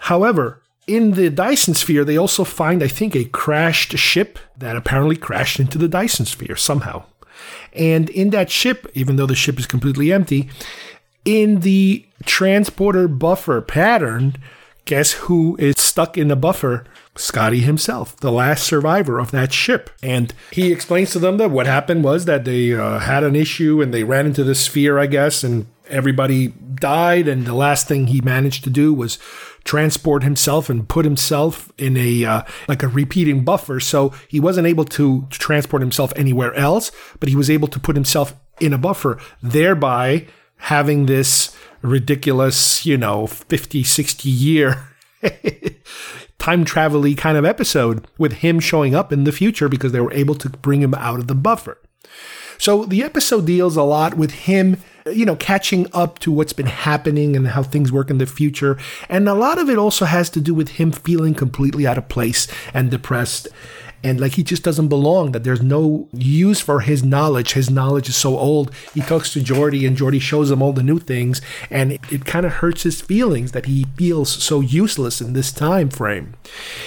[0.00, 5.16] However, in the Dyson sphere, they also find, I think, a crashed ship that apparently
[5.16, 7.04] crashed into the Dyson sphere somehow.
[7.72, 10.50] And in that ship, even though the ship is completely empty,
[11.24, 14.36] in the transporter buffer pattern,
[14.84, 16.84] guess who is stuck in the buffer?
[17.16, 19.90] Scotty himself, the last survivor of that ship.
[20.02, 23.82] And he explains to them that what happened was that they uh, had an issue
[23.82, 27.28] and they ran into the sphere, I guess, and everybody died.
[27.28, 29.18] And the last thing he managed to do was
[29.64, 34.66] transport himself and put himself in a uh, like a repeating buffer so he wasn't
[34.66, 38.78] able to transport himself anywhere else but he was able to put himself in a
[38.78, 40.26] buffer thereby
[40.56, 44.88] having this ridiculous you know 50 60 year
[46.38, 50.12] time travel kind of episode with him showing up in the future because they were
[50.12, 51.78] able to bring him out of the buffer
[52.60, 56.66] so the episode deals a lot with him you know, catching up to what's been
[56.66, 58.76] happening and how things work in the future.
[59.08, 62.08] And a lot of it also has to do with him feeling completely out of
[62.08, 63.48] place and depressed.
[64.02, 67.52] And like he just doesn't belong, that there's no use for his knowledge.
[67.52, 68.74] His knowledge is so old.
[68.94, 71.42] He talks to Geordi, and Geordi shows him all the new things.
[71.68, 75.52] And it, it kind of hurts his feelings that he feels so useless in this
[75.52, 76.34] time frame.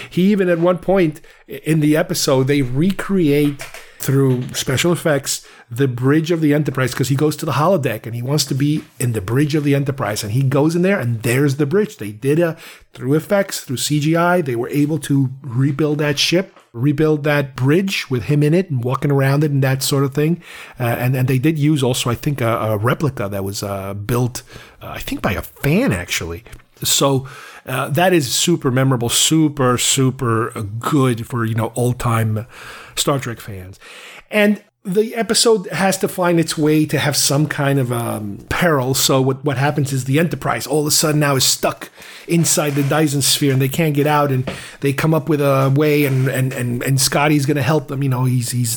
[0.10, 3.62] He even at one point in the episode, they recreate
[4.00, 8.16] through special effects the bridge of the Enterprise because he goes to the holodeck and
[8.16, 10.24] he wants to be in the bridge of the Enterprise.
[10.24, 11.98] And he goes in there and there's the bridge.
[11.98, 12.58] They did a,
[12.94, 18.24] through effects, through CGI, they were able to rebuild that ship, rebuild that bridge with
[18.24, 20.42] him in it and walking around it and that sort of thing.
[20.80, 23.94] Uh, and, and they did use also, I think, a, a replica that was uh,
[23.94, 24.44] built,
[24.82, 26.44] uh, I think, by a fan actually.
[26.84, 27.28] So,
[27.66, 32.46] uh, that is super memorable, super, super good for, you know, old time
[32.96, 33.80] Star Trek fans.
[34.30, 38.94] And the episode has to find its way to have some kind of um, peril.
[38.94, 41.90] So what, what happens is the Enterprise all of a sudden now is stuck
[42.28, 44.50] inside the Dyson sphere and they can't get out and
[44.82, 48.04] they come up with a way and and and, and Scotty's going to help them.
[48.04, 48.76] You know, he's he's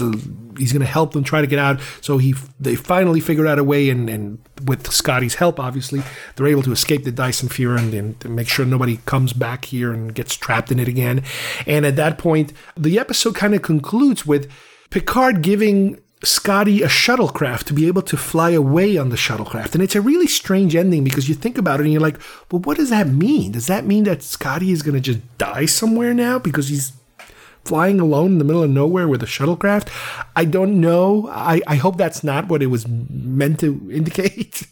[0.57, 1.81] he's going to help them try to get out.
[2.01, 6.03] So he they finally figured out a way and and with Scotty's help, obviously,
[6.37, 9.92] they're able to escape the Dyson sphere and, and make sure nobody comes back here
[9.92, 11.23] and gets trapped in it again.
[11.66, 14.51] And at that point, the episode kind of concludes with
[14.90, 19.75] Picard giving Scotty a shuttlecraft to be able to fly away on the shuttlecraft.
[19.75, 22.18] And it's a really strange ending because you think about it and you're like,
[22.51, 23.53] well, what does that mean?
[23.53, 26.92] Does that mean that Scotty is going to just die somewhere now because he's
[27.64, 29.88] flying alone in the middle of nowhere with a shuttlecraft?
[30.35, 31.29] I don't know.
[31.31, 34.66] I, I hope that's not what it was meant to indicate.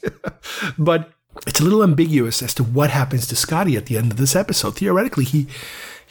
[0.79, 1.11] but
[1.47, 4.35] it's a little ambiguous as to what happens to Scotty at the end of this
[4.35, 4.77] episode.
[4.77, 5.47] Theoretically, he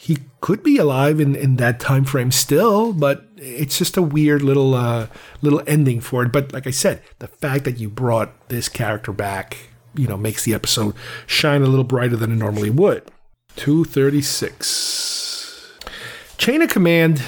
[0.04, 4.42] he could be alive in, in that time frame still, but it's just a weird
[4.42, 5.06] little uh,
[5.40, 6.30] little ending for it.
[6.30, 10.44] But like I said, the fact that you brought this character back, you know, makes
[10.44, 10.94] the episode
[11.26, 13.10] shine a little brighter than it normally would.
[13.56, 15.72] 236.
[16.36, 17.22] Chain of Command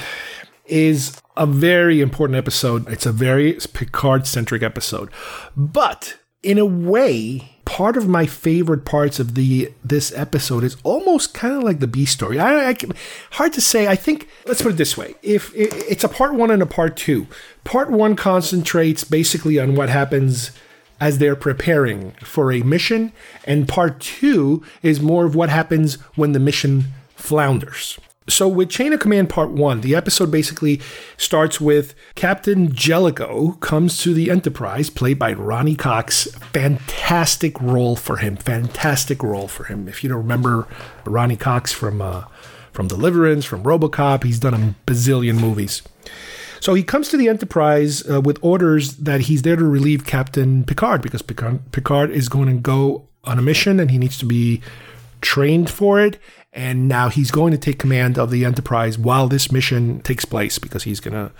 [0.67, 2.87] is a very important episode.
[2.91, 5.09] It's a very Picard centric episode.
[5.57, 11.35] But in a way, part of my favorite parts of the this episode is almost
[11.35, 12.39] kind of like the B story.
[12.39, 12.77] I, I
[13.33, 13.87] hard to say.
[13.87, 16.67] I think let's put it this way: if it, it's a part one and a
[16.67, 17.27] part two,
[17.65, 20.53] part one concentrates basically on what happens
[20.99, 23.13] as they're preparing for a mission,
[23.45, 26.85] and part two is more of what happens when the mission
[27.17, 27.99] flounders.
[28.29, 30.81] So, with Chain of Command Part 1, the episode basically
[31.17, 36.25] starts with Captain Jellicoe comes to the Enterprise, played by Ronny Cox.
[36.53, 38.37] Fantastic role for him.
[38.37, 39.87] Fantastic role for him.
[39.87, 40.67] If you don't remember
[41.05, 42.25] Ronny Cox from, uh,
[42.73, 45.83] from Deliverance, from Robocop, he's done a bazillion movies.
[46.59, 50.65] So he comes to the Enterprise uh, with orders that he's there to relieve Captain
[50.65, 54.25] Picard because Picard, Picard is going to go on a mission and he needs to
[54.25, 54.63] be
[55.21, 56.19] trained for it
[56.57, 60.59] and now he's going to take command of the Enterprise while this mission takes place
[60.59, 61.31] because he's gonna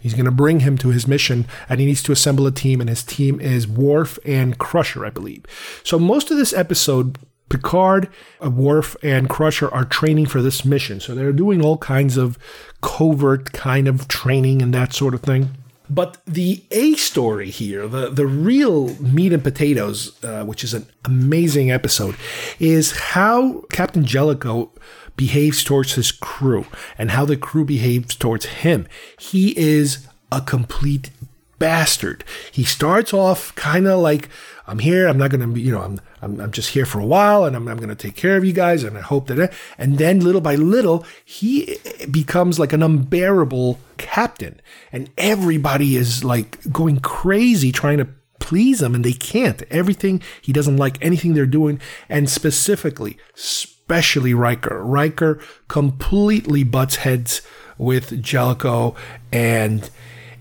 [0.00, 2.90] he's gonna bring him to his mission, and he needs to assemble a team, and
[2.90, 5.44] his team is Worf and Crusher, I believe.
[5.84, 7.18] So most of this episode.
[7.50, 8.08] Picard,
[8.42, 10.98] uh, Worf, and Crusher are training for this mission.
[10.98, 12.38] So they're doing all kinds of
[12.80, 15.50] covert kind of training and that sort of thing.
[15.88, 20.86] But the A story here, the, the real meat and potatoes, uh, which is an
[21.04, 22.16] amazing episode,
[22.58, 24.70] is how Captain Jellicoe
[25.16, 26.66] behaves towards his crew
[26.96, 28.86] and how the crew behaves towards him.
[29.18, 31.10] He is a complete
[31.58, 32.24] bastard.
[32.50, 34.28] He starts off kind of like,
[34.66, 35.06] I'm here.
[35.06, 37.44] I'm not going to be, you know, I'm, I'm, I'm just here for a while
[37.44, 38.82] and I'm, I'm going to take care of you guys.
[38.82, 41.76] And I hope that, and then little by little, he
[42.10, 44.60] becomes like an unbearable captain.
[44.90, 48.08] And everybody is like going crazy trying to
[48.38, 49.62] please him and they can't.
[49.70, 51.80] Everything, he doesn't like anything they're doing.
[52.08, 54.82] And specifically, especially Riker.
[54.82, 57.42] Riker completely butts heads
[57.76, 58.94] with Jellicoe
[59.30, 59.90] and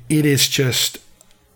[0.10, 1.00] it is just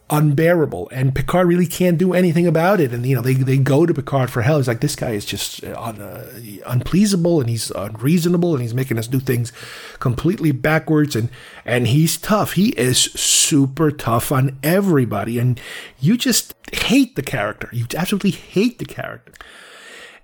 [0.09, 0.89] unbearable.
[0.91, 2.93] And Picard really can't do anything about it.
[2.93, 4.59] And you know they, they go to Picard for help.
[4.59, 6.31] He's like this guy is just un, uh,
[6.65, 9.51] unpleasable and he's unreasonable and he's making us do things
[9.99, 11.15] completely backwards.
[11.15, 11.29] And
[11.65, 12.53] and he's tough.
[12.53, 15.39] He is super tough on everybody.
[15.39, 15.59] And
[15.99, 17.69] you just hate the character.
[17.73, 19.33] You absolutely hate the character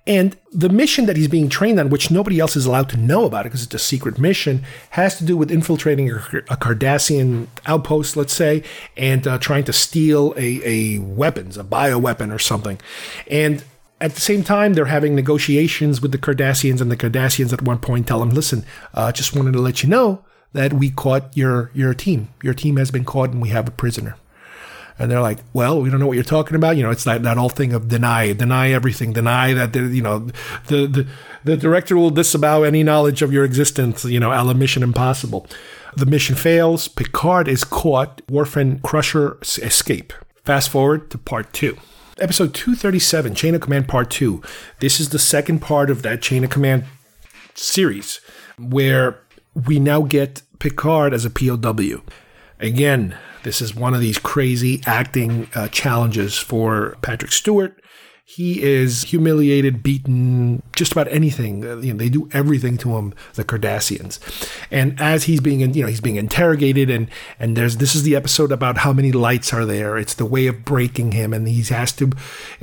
[0.05, 3.25] and the mission that he's being trained on, which nobody else is allowed to know
[3.25, 8.33] about because it's a secret mission, has to do with infiltrating a, Cardassian outpost, let's
[8.33, 8.63] say,
[8.97, 12.81] and uh, trying to steal a, a weapons, a bioweapon or something.
[13.27, 13.63] And
[14.01, 17.77] at the same time, they're having negotiations with the Cardassians, and the Cardassians at one
[17.77, 21.71] point tell him, "Listen, uh, just wanted to let you know that we caught your
[21.73, 22.27] your team.
[22.43, 24.17] Your team has been caught, and we have a prisoner."
[24.99, 27.23] And they're like, "Well, we don't know what you're talking about." You know, it's that
[27.23, 30.29] that whole thing of deny, deny everything, deny that you know
[30.67, 31.07] the the
[31.43, 34.05] the director will disavow any knowledge of your existence.
[34.05, 35.47] You know, a la Mission Impossible.
[35.95, 36.87] The mission fails.
[36.87, 38.21] Picard is caught.
[38.29, 40.11] Worf and Crusher escape.
[40.43, 41.77] Fast forward to part two.
[42.19, 44.39] Episode 237, Chain of Command Part 2.
[44.79, 46.85] This is the second part of that Chain of Command
[47.55, 48.21] series
[48.59, 49.19] where
[49.55, 52.03] we now get Picard as a POW.
[52.59, 57.79] Again, this is one of these crazy acting uh, challenges for Patrick Stewart.
[58.25, 61.65] He is humiliated, beaten, just about anything.
[61.65, 64.17] Uh, you know, they do everything to him, the Cardassians.
[64.71, 68.15] And as he's being, you know, he's being interrogated, and and there's this is the
[68.15, 69.97] episode about how many lights are there.
[69.97, 72.11] It's the way of breaking him, and he has to,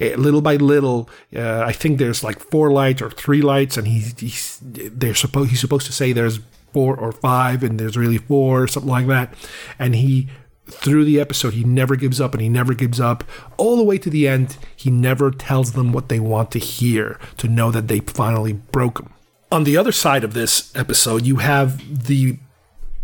[0.00, 1.10] uh, little by little.
[1.36, 5.50] Uh, I think there's like four lights or three lights, and he's, he's they're supposed
[5.50, 6.40] he's supposed to say there's
[6.72, 9.34] four or five, and there's really four, something like that,
[9.78, 10.28] and he
[10.70, 13.24] through the episode, he never gives up and he never gives up.
[13.56, 17.18] All the way to the end, he never tells them what they want to hear
[17.38, 19.12] to know that they finally broke him.
[19.52, 22.38] On the other side of this episode, you have the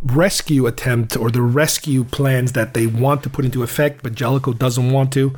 [0.02, 4.52] rescue attempt or the rescue plans that they want to put into effect, but Jellicoe
[4.52, 5.34] doesn't want to.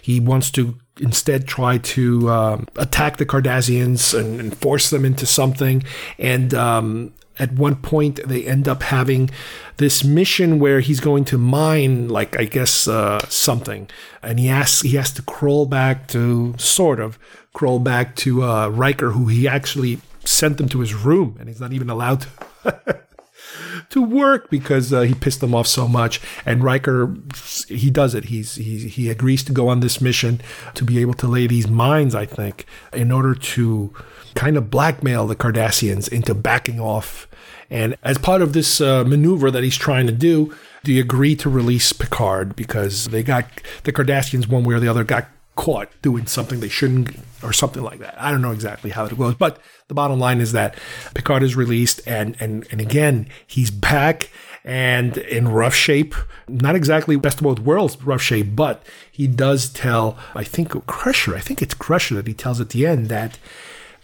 [0.00, 5.24] He wants to instead try to um, attack the Cardassians and, and, force them into
[5.24, 5.82] something.
[6.18, 9.30] And um, at one point they end up having
[9.78, 13.88] this mission where he's going to mine like i guess uh, something
[14.22, 17.18] and he asks he has to crawl back to sort of
[17.52, 21.60] crawl back to uh, Riker who he actually sent them to his room and he's
[21.60, 22.28] not even allowed to
[23.90, 26.20] to work because uh, he pissed them off so much.
[26.46, 27.14] And Riker,
[27.68, 28.26] he does it.
[28.26, 30.40] He's he he agrees to go on this mission
[30.74, 32.14] to be able to lay these mines.
[32.14, 33.92] I think in order to
[34.34, 37.28] kind of blackmail the Cardassians into backing off.
[37.70, 40.54] And as part of this uh, maneuver that he's trying to do,
[40.84, 43.46] you agree to release Picard because they got
[43.84, 47.82] the Cardassians one way or the other got caught doing something they shouldn't or something
[47.82, 48.20] like that.
[48.20, 49.58] I don't know exactly how it goes, but
[49.88, 50.76] the bottom line is that
[51.14, 54.30] Picard is released and and and again, he's back
[54.64, 56.14] and in rough shape.
[56.48, 61.36] Not exactly best of both worlds rough shape, but he does tell I think Crusher,
[61.36, 63.38] I think it's Crusher that he tells at the end that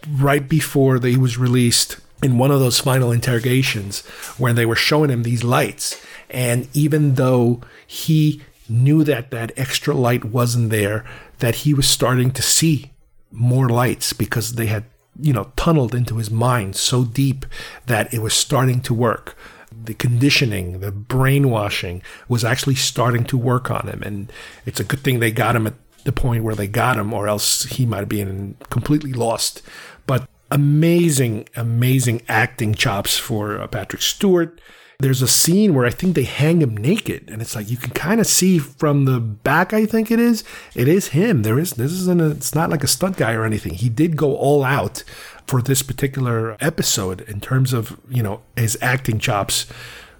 [0.07, 4.01] right before he was released in one of those final interrogations
[4.38, 6.01] where they were showing him these lights.
[6.30, 11.05] And even though he knew that that extra light wasn't there,
[11.38, 12.90] that he was starting to see
[13.30, 14.84] more lights because they had,
[15.20, 17.46] you know, tunneled into his mind so deep
[17.86, 19.36] that it was starting to work.
[19.70, 24.03] The conditioning, the brainwashing was actually starting to work on him.
[24.03, 24.32] And
[24.66, 25.74] it's a good thing they got him at
[26.05, 29.62] the point where they got him, or else he might have been completely lost.
[30.07, 34.61] But amazing, amazing acting chops for uh, Patrick Stewart.
[35.01, 37.90] There's a scene where I think they hang him naked, and it's like you can
[37.92, 39.72] kind of see from the back.
[39.72, 40.42] I think it is.
[40.74, 41.42] It is him.
[41.42, 41.74] There is.
[41.74, 42.20] This isn't.
[42.20, 43.74] A, it's not like a stunt guy or anything.
[43.74, 45.05] He did go all out
[45.46, 49.66] for this particular episode in terms of you know his acting chops.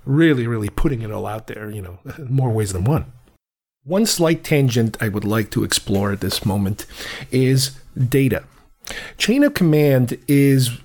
[0.05, 1.71] Really, really putting it all out there.
[1.71, 1.99] You know,
[2.29, 3.13] more ways than one.
[3.85, 6.85] One slight tangent I would like to explore at this moment
[7.31, 8.45] is data.
[9.17, 10.79] Chain of Command is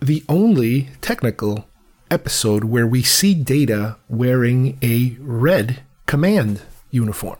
[0.00, 1.66] the only technical
[2.10, 7.38] episode where we see Data wearing a red command uniform.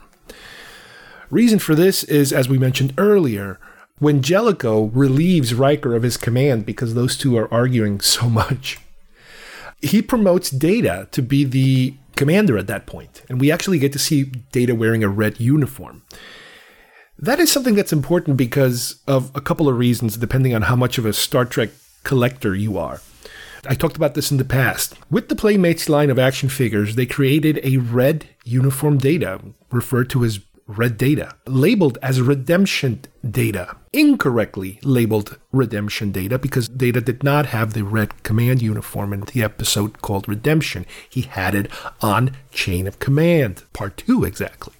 [1.31, 3.61] Reason for this is, as we mentioned earlier,
[3.99, 8.79] when Jellicoe relieves Riker of his command because those two are arguing so much,
[9.81, 13.99] he promotes Data to be the commander at that point, and we actually get to
[13.99, 16.03] see Data wearing a red uniform.
[17.19, 20.99] That is something that's important because of a couple of reasons, depending on how much
[20.99, 21.71] of a Star Trek
[22.03, 23.01] collector you are.
[23.69, 24.95] I talked about this in the past.
[25.11, 29.41] With the Playmates line of action figures, they created a red uniform data,
[29.71, 33.77] referred to as red data, labeled as redemption data.
[33.93, 39.43] Incorrectly labeled redemption data because data did not have the red command uniform in the
[39.43, 40.87] episode called Redemption.
[41.09, 44.75] He had it on Chain of Command, part two exactly.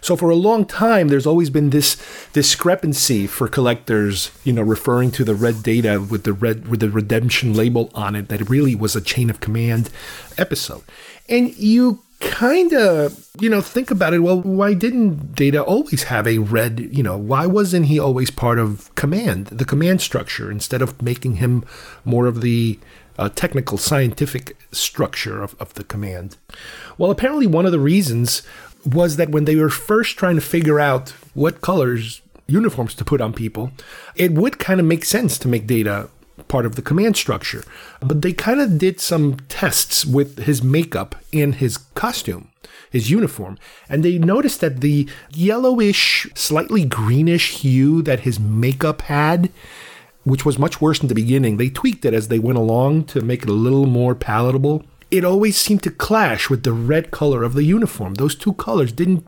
[0.00, 1.96] So for a long time, there's always been this
[2.32, 6.90] discrepancy for collectors, you know, referring to the red data with the red with the
[6.90, 9.90] redemption label on it that it really was a chain of command
[10.36, 10.82] episode.
[11.28, 14.20] And you kind of, you know, think about it.
[14.20, 18.58] Well, why didn't Data always have a red, you know, why wasn't he always part
[18.58, 21.64] of command, the command structure, instead of making him
[22.04, 22.78] more of the
[23.18, 26.36] uh, technical, scientific structure of, of the command?
[26.96, 28.42] Well, apparently, one of the reasons
[28.84, 33.20] was that when they were first trying to figure out what colors uniforms to put
[33.20, 33.70] on people,
[34.16, 36.08] it would kind of make sense to make Data
[36.48, 37.64] part of the command structure.
[38.00, 42.50] But they kind of did some tests with his makeup and his costume,
[42.90, 43.58] his uniform,
[43.88, 49.50] and they noticed that the yellowish, slightly greenish hue that his makeup had,
[50.24, 53.20] which was much worse in the beginning, they tweaked it as they went along to
[53.20, 54.84] make it a little more palatable.
[55.10, 58.14] It always seemed to clash with the red color of the uniform.
[58.14, 59.26] Those two colors didn't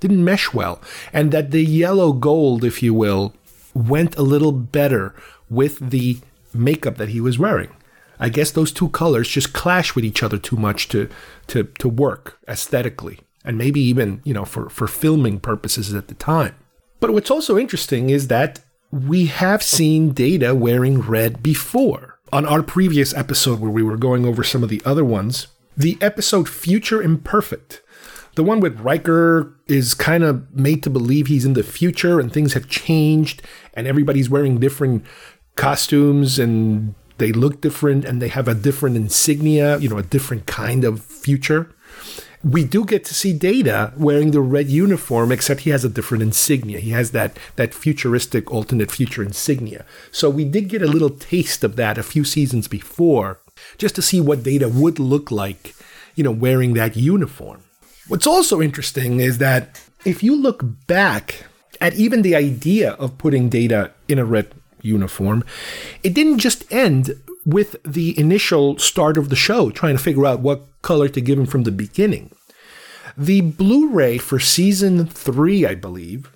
[0.00, 0.80] didn't mesh well,
[1.12, 3.34] and that the yellow gold, if you will,
[3.74, 5.14] went a little better
[5.50, 6.18] with the
[6.58, 7.70] makeup that he was wearing.
[8.18, 11.08] I guess those two colors just clash with each other too much to
[11.48, 16.14] to to work aesthetically and maybe even, you know, for for filming purposes at the
[16.14, 16.54] time.
[17.00, 22.18] But what's also interesting is that we have seen Data wearing red before.
[22.32, 25.46] On our previous episode where we were going over some of the other ones,
[25.76, 27.82] the episode Future Imperfect,
[28.34, 32.32] the one with Riker is kind of made to believe he's in the future and
[32.32, 33.42] things have changed
[33.74, 35.04] and everybody's wearing different
[35.56, 40.46] costumes and they look different and they have a different insignia, you know, a different
[40.46, 41.70] kind of future.
[42.44, 46.22] We do get to see Data wearing the red uniform, except he has a different
[46.22, 46.78] insignia.
[46.78, 49.84] He has that that futuristic alternate future insignia.
[50.12, 53.40] So we did get a little taste of that a few seasons before,
[53.78, 55.74] just to see what Data would look like,
[56.14, 57.62] you know, wearing that uniform.
[58.06, 61.46] What's also interesting is that if you look back
[61.80, 64.52] at even the idea of putting Data in a red
[64.86, 65.44] uniform,
[66.02, 70.40] it didn't just end with the initial start of the show, trying to figure out
[70.40, 72.30] what color to give him from the beginning.
[73.16, 76.30] The Blu ray for season three, I believe,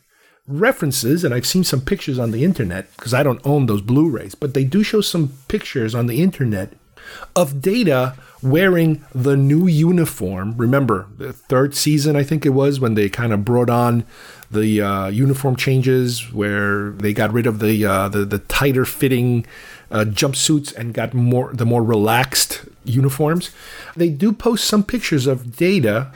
[0.46, 4.08] references, and I've seen some pictures on the internet because I don't own those Blu
[4.08, 6.72] rays, but they do show some pictures on the internet
[7.34, 10.56] of Data wearing the new uniform.
[10.56, 14.04] Remember, the third season, I think it was, when they kind of brought on
[14.50, 19.46] the uh, uniform changes, where they got rid of the uh, the, the tighter fitting
[19.90, 23.50] uh, jumpsuits and got more the more relaxed uniforms.
[23.96, 26.12] They do post some pictures of Data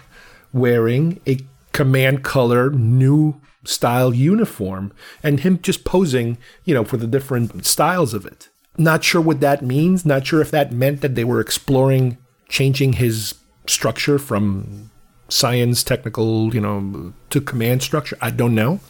[0.53, 1.39] wearing a
[1.72, 8.14] command color new style uniform and him just posing, you know, for the different styles
[8.14, 8.49] of it.
[8.76, 10.05] Not sure what that means.
[10.05, 12.18] Not sure if that meant that they were exploring
[12.49, 13.35] changing his
[13.66, 14.91] structure from
[15.29, 18.16] science, technical, you know, to command structure.
[18.20, 18.81] I don't know.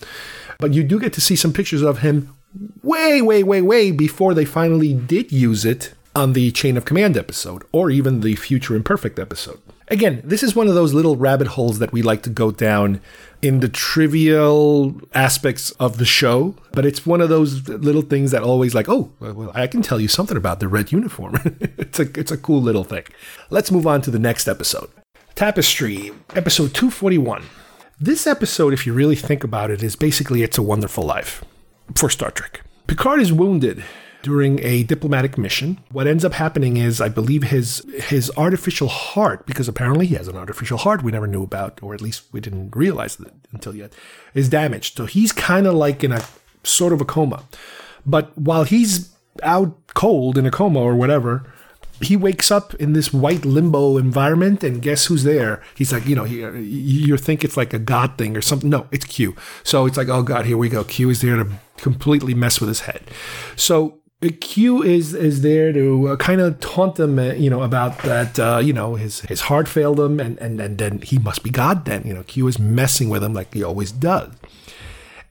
[0.58, 2.34] But you do get to see some pictures of him
[2.82, 7.16] way, way, way, way before they finally did use it on the Chain of Command
[7.16, 9.60] episode or even the Future Imperfect episode.
[9.88, 13.00] Again, this is one of those little rabbit holes that we like to go down
[13.42, 18.42] in the trivial aspects of the show, but it's one of those little things that
[18.42, 21.34] always like, oh, well, I can tell you something about the red uniform.
[21.76, 23.04] it's a it's a cool little thing.
[23.50, 24.88] Let's move on to the next episode.
[25.34, 27.42] Tapestry, episode 241.
[28.00, 31.44] This episode, if you really think about it, is basically It's a Wonderful Life
[31.96, 32.60] for Star Trek.
[32.86, 33.82] Picard is wounded
[34.22, 35.80] during a diplomatic mission.
[35.90, 40.28] What ends up happening is, I believe his his artificial heart, because apparently he has
[40.28, 43.74] an artificial heart we never knew about, or at least we didn't realize it until
[43.74, 43.92] yet,
[44.34, 44.96] is damaged.
[44.96, 46.24] So he's kind of like in a
[46.62, 47.42] sort of a coma.
[48.06, 49.12] But while he's
[49.42, 51.52] out cold in a coma or whatever,
[52.04, 55.62] he wakes up in this white limbo environment, and guess who's there?
[55.74, 58.70] He's like, you know, you think it's like a god thing or something.
[58.70, 59.34] No, it's Q.
[59.62, 60.84] So it's like, oh god, here we go.
[60.84, 63.02] Q is there to completely mess with his head.
[63.56, 63.98] So
[64.40, 68.38] Q is is there to uh, kind of taunt him, uh, you know, about that,
[68.38, 71.50] uh, you know, his his heart failed him, and and and then he must be
[71.50, 71.84] God.
[71.84, 74.32] Then you know, Q is messing with him like he always does.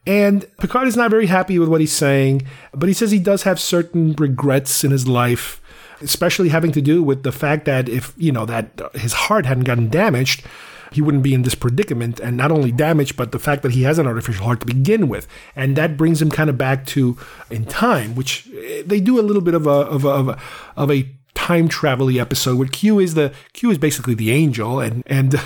[0.05, 2.41] And Picard is not very happy with what he's saying,
[2.73, 5.61] but he says he does have certain regrets in his life.
[6.03, 9.63] Especially having to do with the fact that if, you know, that his heart hadn't
[9.63, 10.43] gotten damaged,
[10.91, 12.19] he wouldn't be in this predicament.
[12.19, 15.07] And not only damaged but the fact that he has an artificial heart to begin
[15.09, 15.27] with.
[15.55, 17.17] And that brings him kind of back to
[17.49, 20.39] in time which eh, they do a little bit of a of a, of a,
[20.77, 24.79] of a time travel episode where Q is the Q is basically the angel.
[24.79, 25.35] And and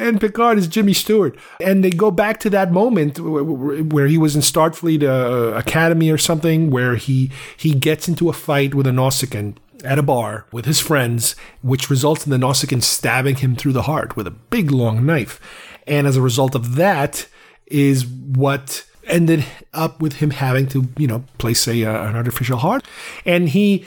[0.00, 1.36] and Picard is Jimmy Stewart.
[1.60, 6.18] And they go back to that moment where he was in Starfleet uh, Academy or
[6.18, 10.64] something, where he he gets into a fight with a Nausicaan at a bar with
[10.64, 14.70] his friends, which results in the Nausicaan stabbing him through the heart with a big
[14.70, 15.40] long knife.
[15.86, 17.26] And as a result of that,
[17.66, 22.58] is what ended up with him having to, you know, place a, uh, an artificial
[22.58, 22.84] heart.
[23.24, 23.86] And he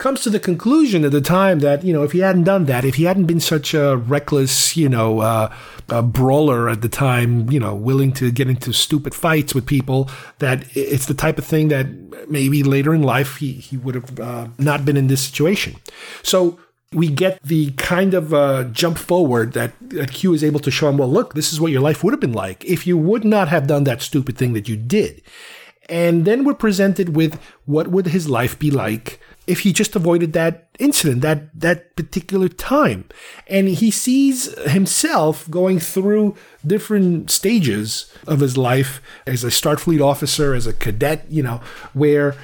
[0.00, 2.84] comes to the conclusion at the time that you know if he hadn't done that,
[2.84, 5.52] if he hadn't been such a reckless, you know, uh,
[6.02, 10.64] brawler at the time, you know, willing to get into stupid fights with people, that
[10.74, 11.86] it's the type of thing that
[12.28, 15.76] maybe later in life he he would have uh, not been in this situation.
[16.22, 16.58] So
[16.92, 20.88] we get the kind of uh, jump forward that, that Q is able to show
[20.88, 23.24] him, well, look, this is what your life would have been like if you would
[23.24, 25.22] not have done that stupid thing that you did.
[25.88, 29.19] And then we're presented with what would his life be like
[29.50, 33.04] if he just avoided that incident, that that particular time.
[33.48, 40.54] And he sees himself going through different stages of his life as a Starfleet officer,
[40.54, 41.60] as a cadet, you know,
[41.92, 42.36] where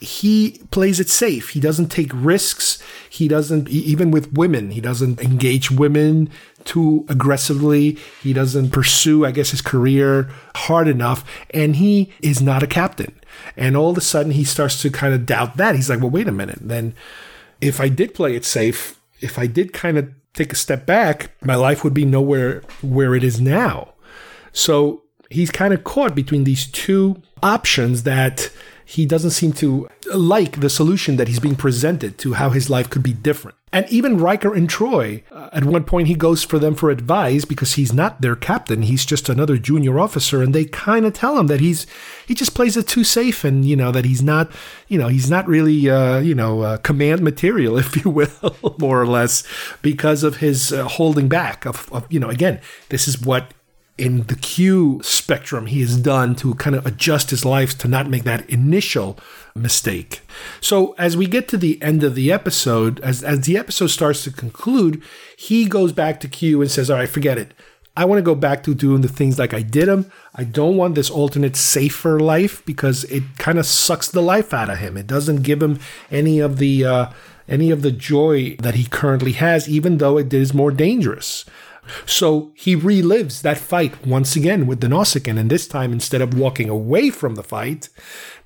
[0.00, 1.50] he plays it safe.
[1.50, 2.82] He doesn't take risks.
[3.08, 6.28] He doesn't, even with women, he doesn't engage women
[6.64, 7.98] too aggressively.
[8.20, 11.24] He doesn't pursue, I guess, his career hard enough.
[11.50, 13.14] And he is not a captain.
[13.56, 15.74] And all of a sudden, he starts to kind of doubt that.
[15.74, 16.58] He's like, well, wait a minute.
[16.60, 16.94] Then
[17.60, 21.30] if I did play it safe, if I did kind of take a step back,
[21.42, 23.92] my life would be nowhere where it is now.
[24.52, 28.50] So he's kind of caught between these two options that
[28.84, 32.90] he doesn't seem to like the solution that he's being presented to how his life
[32.90, 33.56] could be different.
[33.74, 37.46] And even Riker and Troi, uh, at one point, he goes for them for advice
[37.46, 38.82] because he's not their captain.
[38.82, 40.42] He's just another junior officer.
[40.42, 41.86] And they kind of tell him that he's,
[42.26, 44.52] he just plays it too safe and, you know, that he's not,
[44.88, 49.00] you know, he's not really, uh, you know, uh, command material, if you will, more
[49.00, 49.42] or less,
[49.80, 52.60] because of his uh, holding back of, of, you know, again,
[52.90, 53.54] this is what
[54.02, 58.10] in the Q spectrum he has done to kind of adjust his life to not
[58.10, 59.16] make that initial
[59.54, 60.22] mistake.
[60.60, 64.24] So as we get to the end of the episode, as, as the episode starts
[64.24, 65.00] to conclude,
[65.36, 67.54] he goes back to Q and says, All right, forget it.
[67.96, 70.10] I want to go back to doing the things like I did them.
[70.34, 74.70] I don't want this alternate safer life because it kind of sucks the life out
[74.70, 74.96] of him.
[74.96, 75.78] It doesn't give him
[76.10, 77.06] any of the uh,
[77.48, 81.44] any of the joy that he currently has, even though it is more dangerous.
[82.06, 86.38] So he relives that fight once again with the Nausicaan, and this time instead of
[86.38, 87.88] walking away from the fight,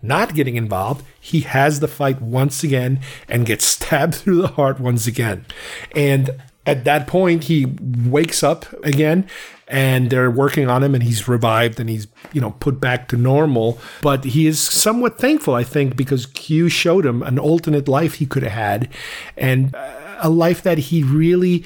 [0.02, 4.80] not getting involved, he has the fight once again and gets stabbed through the heart
[4.80, 5.46] once again.
[5.94, 6.30] And
[6.64, 9.28] at that point, he wakes up again
[9.68, 13.16] and they're working on him and he's revived and he's you know put back to
[13.16, 18.14] normal but he is somewhat thankful i think because q showed him an alternate life
[18.14, 18.88] he could have had
[19.36, 21.64] and uh, a life that he really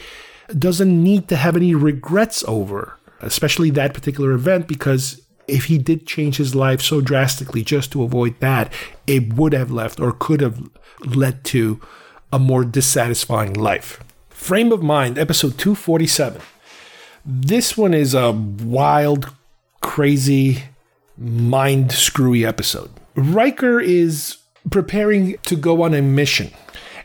[0.59, 6.07] doesn't need to have any regrets over, especially that particular event, because if he did
[6.07, 8.73] change his life so drastically just to avoid that,
[9.07, 10.71] it would have left or could have
[11.05, 11.81] led to
[12.33, 14.03] a more dissatisfying life.
[14.29, 16.41] Frame of Mind, episode 247.
[17.27, 19.35] This one is a wild,
[19.81, 20.63] crazy,
[21.19, 22.91] mind screwy episode.
[23.15, 24.39] Riker is
[24.71, 26.51] preparing to go on a mission.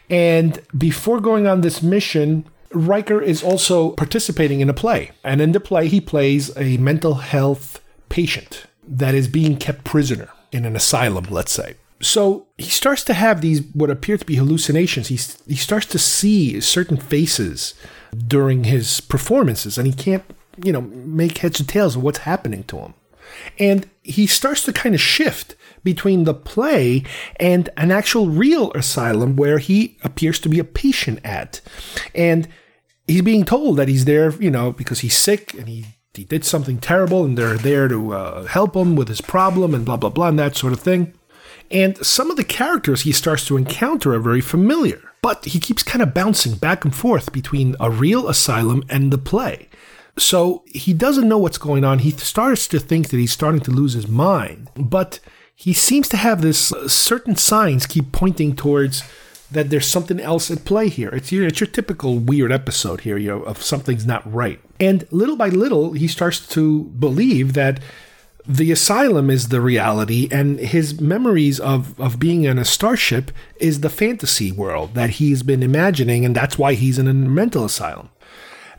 [0.10, 5.12] And before going on this mission, Riker is also participating in a play.
[5.24, 10.30] And in the play, he plays a mental health patient that is being kept prisoner
[10.52, 11.76] in an asylum, let's say.
[12.02, 15.08] So he starts to have these what appear to be hallucinations.
[15.08, 17.74] He, he starts to see certain faces
[18.28, 20.24] during his performances, and he can't,
[20.64, 22.94] you know, make heads or tails of what's happening to him.
[23.58, 25.56] And he starts to kind of shift
[25.86, 27.04] between the play
[27.40, 31.62] and an actual real asylum where he appears to be a patient at.
[32.14, 32.50] And
[33.08, 36.46] he's being told that he's there, you know, because he's sick and he he did
[36.46, 40.10] something terrible, and they're there to uh, help him with his problem and blah blah
[40.10, 41.14] blah and that sort of thing.
[41.72, 45.84] And some of the characters he starts to encounter are very familiar, but he keeps
[45.84, 49.68] kind of bouncing back and forth between a real asylum and the play.
[50.18, 52.00] So he doesn't know what's going on.
[52.00, 55.20] He starts to think that he's starting to lose his mind, but
[55.56, 59.04] he seems to have this uh, certain signs keep pointing towards
[59.50, 61.10] that there's something else at play here.
[61.10, 64.60] It's your, it's your typical weird episode here, you know, of something's not right.
[64.80, 67.80] And little by little, he starts to believe that
[68.48, 73.80] the asylum is the reality, and his memories of, of being in a starship is
[73.80, 78.10] the fantasy world that he's been imagining, and that's why he's in a mental asylum.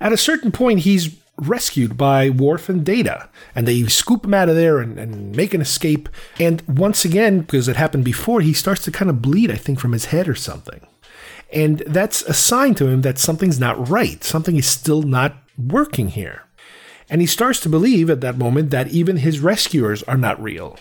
[0.01, 4.49] At a certain point, he's rescued by Worf and Data, and they scoop him out
[4.49, 6.09] of there and, and make an escape.
[6.39, 9.79] And once again, because it happened before, he starts to kind of bleed, I think,
[9.79, 10.87] from his head or something.
[11.53, 14.23] And that's a sign to him that something's not right.
[14.25, 16.43] Something is still not working here.
[17.09, 20.77] And he starts to believe at that moment that even his rescuers are not real.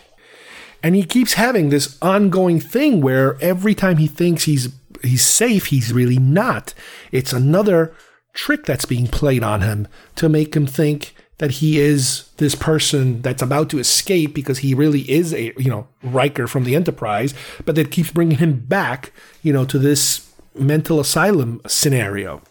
[0.81, 4.69] And he keeps having this ongoing thing where every time he thinks he's
[5.01, 6.73] he's safe, he's really not.
[7.11, 7.93] It's another
[8.35, 13.21] trick that's being played on him to make him think that he is this person
[13.21, 17.33] that's about to escape because he really is a you know Riker from the Enterprise,
[17.65, 19.11] but that keeps bringing him back,
[19.41, 22.41] you know, to this mental asylum scenario.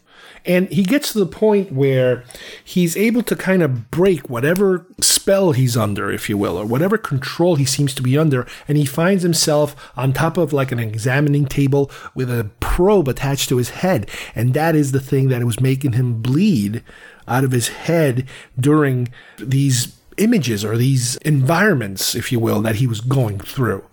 [0.47, 2.25] And he gets to the point where
[2.63, 6.99] he's able to kind of break whatever spell he's under, if you will, or whatever
[6.99, 8.47] control he seems to be under.
[8.69, 13.49] And he finds himself on top of like an examining table with a probe attached
[13.49, 14.11] to his head.
[14.35, 16.83] And that is the thing that was making him bleed
[17.27, 18.29] out of his head
[18.59, 23.85] during these images or these environments, if you will, that he was going through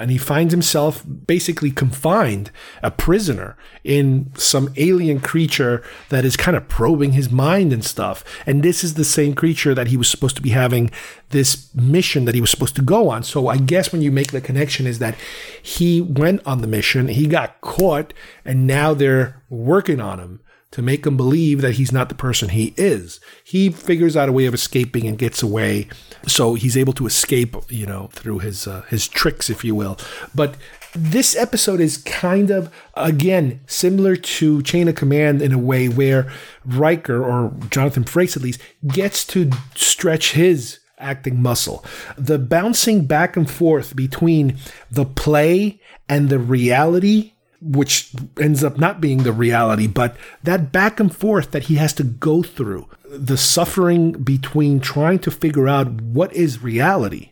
[0.00, 2.50] and he finds himself basically confined,
[2.82, 8.24] a prisoner in some alien creature that is kind of probing his mind and stuff.
[8.46, 10.90] And this is the same creature that he was supposed to be having
[11.30, 13.22] this mission that he was supposed to go on.
[13.22, 15.16] So I guess when you make the connection is that
[15.62, 18.12] he went on the mission, he got caught,
[18.44, 20.40] and now they're working on him
[20.74, 23.20] to make him believe that he's not the person he is.
[23.44, 25.86] He figures out a way of escaping and gets away,
[26.26, 29.96] so he's able to escape, you know, through his uh, his tricks, if you will.
[30.34, 30.56] But
[30.92, 36.28] this episode is kind of again similar to Chain of Command in a way where
[36.64, 41.84] Riker or Jonathan Frakes at least gets to stretch his acting muscle.
[42.18, 44.56] The bouncing back and forth between
[44.90, 47.33] the play and the reality
[47.64, 51.94] which ends up not being the reality, but that back and forth that he has
[51.94, 57.30] to go through, the suffering between trying to figure out what is reality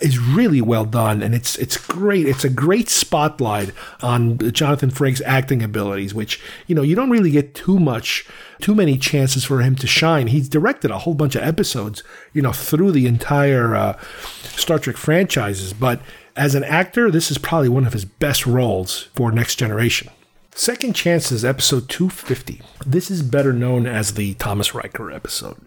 [0.00, 1.22] is really well done.
[1.22, 2.26] And it's it's great.
[2.26, 7.30] It's a great spotlight on Jonathan Frakes acting abilities which you know you don't really
[7.30, 8.26] get too much
[8.60, 10.28] too many chances for him to shine.
[10.28, 12.02] He's directed a whole bunch of episodes
[12.32, 13.98] you know through the entire uh,
[14.42, 16.00] Star Trek franchises but
[16.38, 20.08] as an actor, this is probably one of his best roles for Next Generation.
[20.54, 22.62] Second Chance is episode 250.
[22.86, 25.60] This is better known as the Thomas Riker episode.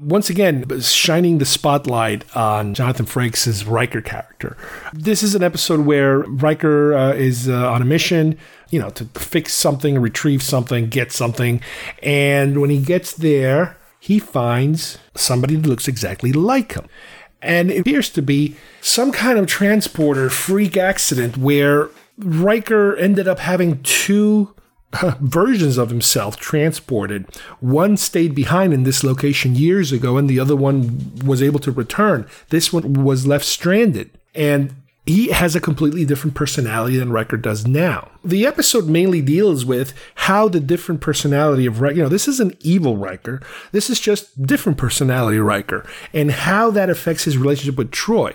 [0.00, 4.56] Once again, shining the spotlight on Jonathan Frakes' Riker character.
[4.92, 8.36] This is an episode where Riker uh, is uh, on a mission,
[8.70, 11.60] you know, to fix something, retrieve something, get something.
[12.02, 16.88] And when he gets there, he finds somebody that looks exactly like him
[17.44, 23.38] and it appears to be some kind of transporter freak accident where Riker ended up
[23.38, 24.54] having two
[25.02, 27.26] uh, versions of himself transported.
[27.60, 31.72] One stayed behind in this location years ago, and the other one was able to
[31.72, 32.26] return.
[32.48, 34.10] This one was left stranded.
[34.34, 34.74] And
[35.06, 38.10] he has a completely different personality than Riker does now.
[38.24, 42.40] The episode mainly deals with how the different personality of Riker, you know, this is
[42.40, 43.42] an evil Riker.
[43.72, 48.34] This is just different personality Riker and how that affects his relationship with Troi.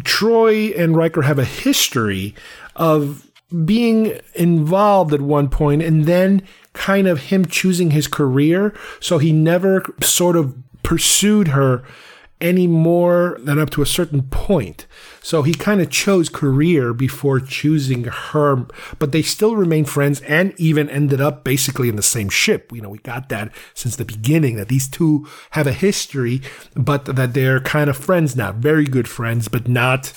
[0.00, 2.34] Troi and Riker have a history
[2.74, 3.28] of
[3.64, 6.42] being involved at one point and then
[6.72, 8.74] kind of him choosing his career.
[8.98, 11.84] So he never sort of pursued her
[12.42, 14.86] any more than up to a certain point.
[15.22, 18.66] So he kind of chose career before choosing her,
[18.98, 22.72] but they still remain friends and even ended up basically in the same ship.
[22.72, 26.42] You know, we got that since the beginning that these two have a history,
[26.74, 30.12] but that they're kind of friends now, very good friends, but not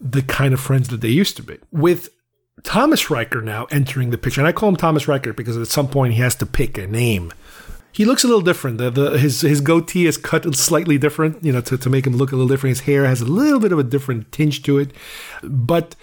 [0.00, 1.58] the kind of friends that they used to be.
[1.70, 2.08] With
[2.62, 5.88] Thomas Riker now entering the picture, and I call him Thomas Riker because at some
[5.88, 7.32] point he has to pick a name
[7.92, 8.78] he looks a little different.
[8.78, 12.16] The, the, his his goatee is cut slightly different, you know, to, to make him
[12.16, 12.76] look a little different.
[12.76, 14.92] His hair has a little bit of a different tinge to it.
[15.42, 15.96] But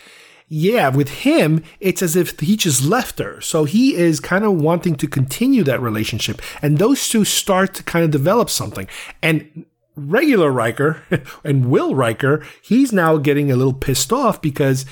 [0.47, 3.41] yeah, with him, it's as if he just left her.
[3.41, 6.41] So he is kind of wanting to continue that relationship.
[6.61, 8.87] And those two start to kind of develop something.
[9.23, 9.65] And
[9.95, 11.03] regular Riker
[11.43, 14.85] and Will Riker, he's now getting a little pissed off because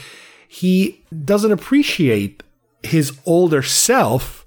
[0.47, 2.41] he doesn't appreciate
[2.81, 4.42] his older self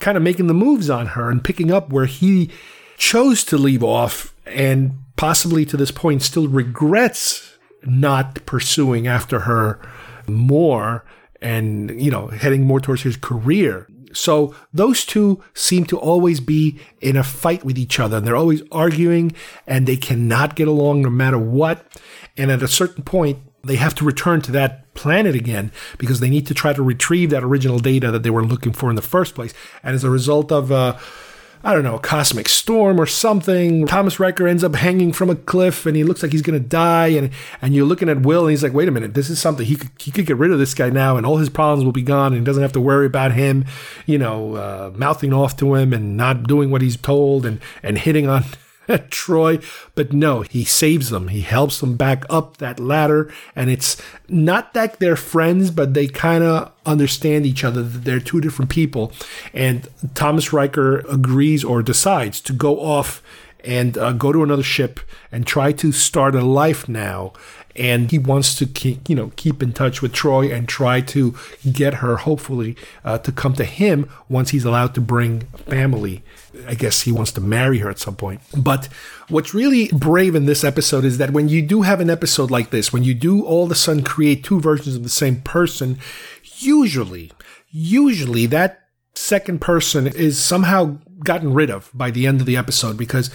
[0.00, 2.50] kind of making the moves on her and picking up where he
[2.96, 9.80] chose to leave off and possibly to this point still regrets not pursuing after her
[10.26, 11.04] more
[11.40, 16.78] and you know heading more towards his career So those two seem to always be
[17.00, 19.32] in a fight with each other and they're always arguing
[19.66, 21.84] and they cannot get along no matter what.
[22.36, 23.38] And at a certain point,
[23.68, 27.30] they have to return to that planet again because they need to try to retrieve
[27.30, 29.54] that original data that they were looking for in the first place.
[29.82, 30.98] And as a result of, uh,
[31.64, 33.86] I don't know, a cosmic storm or something.
[33.86, 36.68] Thomas Riker ends up hanging from a cliff and he looks like he's going to
[36.68, 37.08] die.
[37.08, 39.66] And, and you're looking at Will and he's like, wait a minute, this is something.
[39.66, 41.92] He could, he could get rid of this guy now and all his problems will
[41.92, 43.64] be gone and he doesn't have to worry about him,
[44.06, 47.98] you know, uh, mouthing off to him and not doing what he's told and, and
[47.98, 48.44] hitting on
[49.10, 49.62] Troi.
[49.94, 51.28] But no, he saves them.
[51.28, 53.32] He helps them back up that ladder.
[53.54, 58.40] And it's not that they're friends, but they kind of understand each other, they're two
[58.40, 59.12] different people.
[59.52, 63.22] And Thomas Riker agrees or decides to go off
[63.64, 67.32] and uh, go to another ship and try to start a life now
[67.78, 71.34] and he wants to keep, you know keep in touch with Troi and try to
[71.72, 76.22] get her hopefully uh, to come to him once he's allowed to bring family.
[76.66, 78.40] I guess he wants to marry her at some point.
[78.56, 78.88] But
[79.28, 82.70] what's really brave in this episode is that when you do have an episode like
[82.70, 85.98] this, when you do all of a sudden create two versions of the same person,
[86.58, 87.30] usually,
[87.70, 92.96] usually that second person is somehow gotten rid of by the end of the episode
[92.96, 93.30] because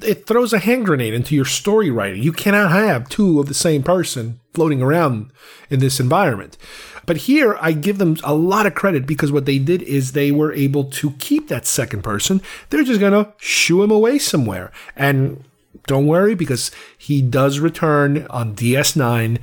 [0.00, 2.22] it throws a hand grenade into your story writing.
[2.22, 5.32] You cannot have two of the same person floating around
[5.70, 6.56] in this environment.
[7.06, 10.30] But here, I give them a lot of credit because what they did is they
[10.30, 12.42] were able to keep that second person.
[12.68, 14.70] They're just going to shoo him away somewhere.
[14.94, 15.42] And
[15.86, 19.38] don't worry because he does return on DS9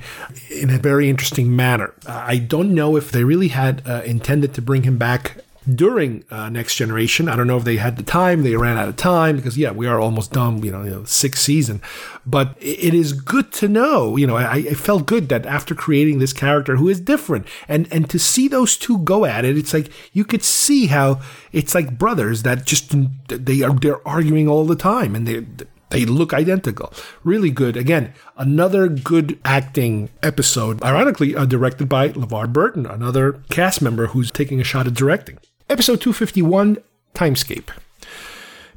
[0.50, 1.92] in a very interesting manner.
[2.06, 5.38] I don't know if they really had uh, intended to bring him back
[5.74, 7.28] during uh, Next Generation.
[7.28, 9.70] I don't know if they had the time, they ran out of time because, yeah,
[9.70, 11.82] we are almost done, you know, you know sixth season.
[12.24, 16.18] But it is good to know, you know, I, I, felt good that after creating
[16.18, 19.74] this character who is different and, and to see those two go at it, it's
[19.74, 21.20] like you could see how
[21.52, 22.94] it's like brothers that just,
[23.28, 25.46] they are, they're arguing all the time and they,
[25.90, 26.92] they look identical.
[27.22, 27.76] Really good.
[27.76, 34.30] Again, another good acting episode, ironically uh, directed by LeVar Burton, another cast member who's
[34.30, 35.38] taking a shot at directing.
[35.68, 36.78] Episode 251
[37.12, 37.70] Timescape.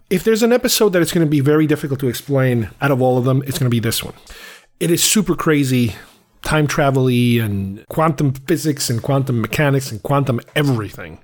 [0.09, 2.99] If there's an episode that it's going to be very difficult to explain out of
[2.99, 4.15] all of them, it's going to be this one.
[4.79, 5.95] It is super crazy,
[6.41, 11.19] time travel and quantum physics and quantum mechanics and quantum everything.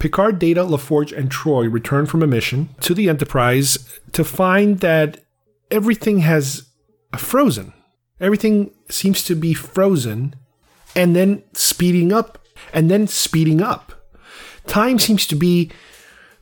[0.00, 5.24] Picard, Data, LaForge, and Troi return from a mission to the Enterprise to find that
[5.70, 6.66] everything has
[7.12, 7.72] uh, frozen.
[8.20, 10.34] Everything seems to be frozen
[10.96, 12.44] and then speeding up
[12.74, 13.92] and then speeding up
[14.66, 15.70] time seems to be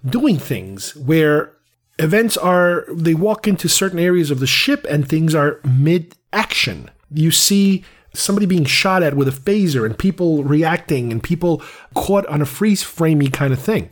[0.04, 1.52] doing things where
[1.98, 6.90] events are, they walk into certain areas of the ship and things are mid action.
[7.10, 11.62] You see somebody being shot at with a phaser and people reacting and people
[11.94, 13.90] caught on a freeze framey kind of thing.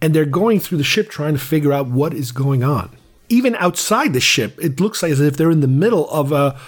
[0.00, 2.96] And they're going through the ship trying to figure out what is going on.
[3.28, 6.58] Even outside the ship, it looks like as if they're in the middle of a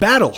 [0.00, 0.36] battle.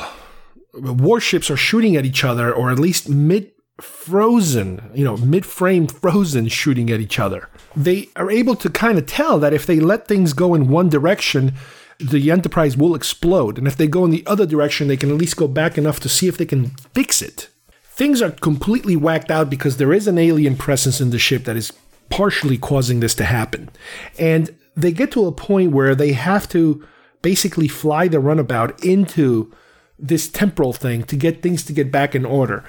[0.74, 5.86] Warships are shooting at each other, or at least mid frozen, you know, mid frame
[5.86, 7.48] frozen shooting at each other.
[7.76, 10.88] They are able to kind of tell that if they let things go in one
[10.88, 11.54] direction,
[11.98, 13.58] the Enterprise will explode.
[13.58, 16.00] And if they go in the other direction, they can at least go back enough
[16.00, 17.48] to see if they can fix it.
[17.84, 21.56] Things are completely whacked out because there is an alien presence in the ship that
[21.56, 21.72] is
[22.10, 23.70] partially causing this to happen.
[24.18, 26.86] And they get to a point where they have to
[27.22, 29.52] basically fly the runabout into
[29.98, 32.64] this temporal thing to get things to get back in order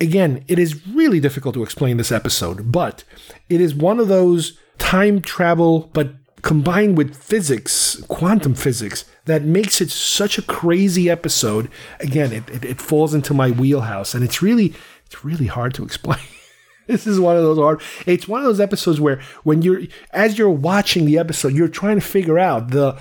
[0.00, 3.04] again, it is really difficult to explain this episode, but
[3.48, 9.80] it is one of those time travel, but combined with physics, quantum physics, that makes
[9.80, 11.70] it such a crazy episode.
[12.00, 14.74] Again, it, it, it falls into my wheelhouse, and it's really
[15.06, 16.20] it's really hard to explain.
[16.86, 17.82] this is one of those hard.
[18.06, 19.82] It's one of those episodes where when you're
[20.12, 22.98] as you're watching the episode, you're trying to figure out the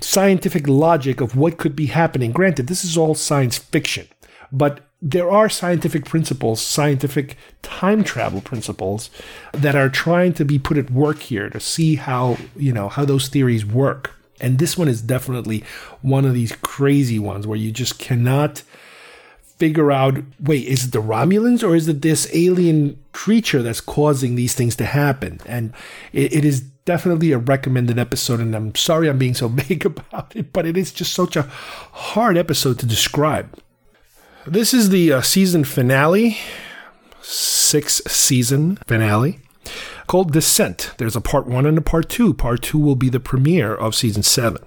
[0.00, 2.32] scientific logic of what could be happening.
[2.32, 4.08] Granted, this is all science fiction,
[4.52, 9.10] but there are scientific principles, scientific time travel principles
[9.52, 13.04] that are trying to be put at work here to see how, you know, how
[13.04, 14.14] those theories work.
[14.40, 15.64] And this one is definitely
[16.02, 18.62] one of these crazy ones where you just cannot
[19.56, 24.34] figure out wait, is it the Romulans or is it this alien creature that's causing
[24.34, 25.40] these things to happen?
[25.46, 25.72] And
[26.12, 28.40] it, it is definitely a recommended episode.
[28.40, 31.42] And I'm sorry I'm being so vague about it, but it is just such a
[31.42, 33.56] hard episode to describe.
[34.46, 36.36] This is the uh, season finale,
[37.20, 39.38] sixth season finale,
[40.08, 40.94] called Descent.
[40.98, 42.34] There's a part one and a part two.
[42.34, 44.64] Part two will be the premiere of season seven.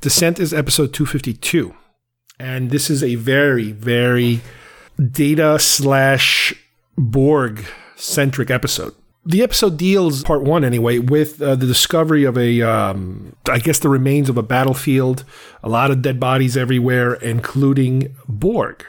[0.00, 1.74] Descent is episode 252.
[2.40, 4.40] And this is a very, very
[4.98, 6.54] data slash
[6.96, 7.66] Borg
[7.96, 8.94] centric episode.
[9.28, 13.80] The episode deals, part one anyway, with uh, the discovery of a, um, I guess,
[13.80, 15.24] the remains of a battlefield,
[15.64, 18.86] a lot of dead bodies everywhere, including Borg.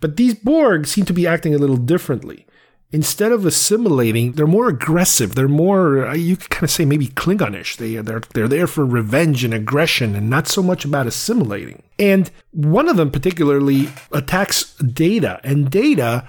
[0.00, 2.46] But these Borg seem to be acting a little differently.
[2.90, 5.34] Instead of assimilating, they're more aggressive.
[5.34, 7.76] They're more, uh, you could kind of say maybe Klingonish.
[7.76, 11.82] They, they're, they're there for revenge and aggression and not so much about assimilating.
[11.98, 16.26] And one of them particularly attacks Data, and Data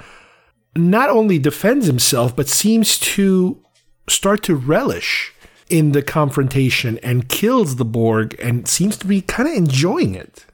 [0.76, 3.60] not only defends himself, but seems to
[4.08, 5.34] start to relish
[5.70, 10.46] in the confrontation and kills the Borg and seems to be kind of enjoying it.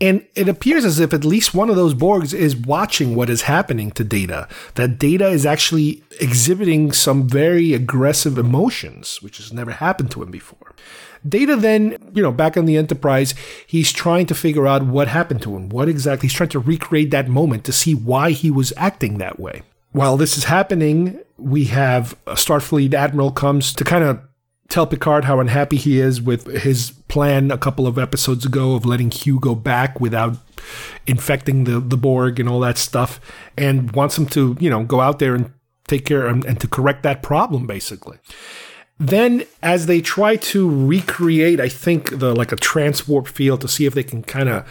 [0.00, 3.42] And it appears as if at least one of those Borgs is watching what is
[3.42, 4.48] happening to Data.
[4.74, 10.30] That Data is actually exhibiting some very aggressive emotions, which has never happened to him
[10.30, 10.74] before.
[11.26, 13.34] Data then, you know, back on the Enterprise,
[13.66, 15.68] he's trying to figure out what happened to him.
[15.68, 16.28] What exactly?
[16.28, 19.62] He's trying to recreate that moment to see why he was acting that way.
[19.92, 24.20] While this is happening, we have a Starfleet admiral comes to kind of
[24.68, 28.84] tell Picard how unhappy he is with his plan a couple of episodes ago of
[28.84, 30.36] letting Hugh go back without
[31.06, 33.20] infecting the, the Borg and all that stuff,
[33.56, 35.52] and wants him to, you know, go out there and
[35.86, 38.18] take care and, and to correct that problem, basically.
[38.98, 43.86] Then, as they try to recreate, I think the like a transwarp field to see
[43.86, 44.66] if they can kind of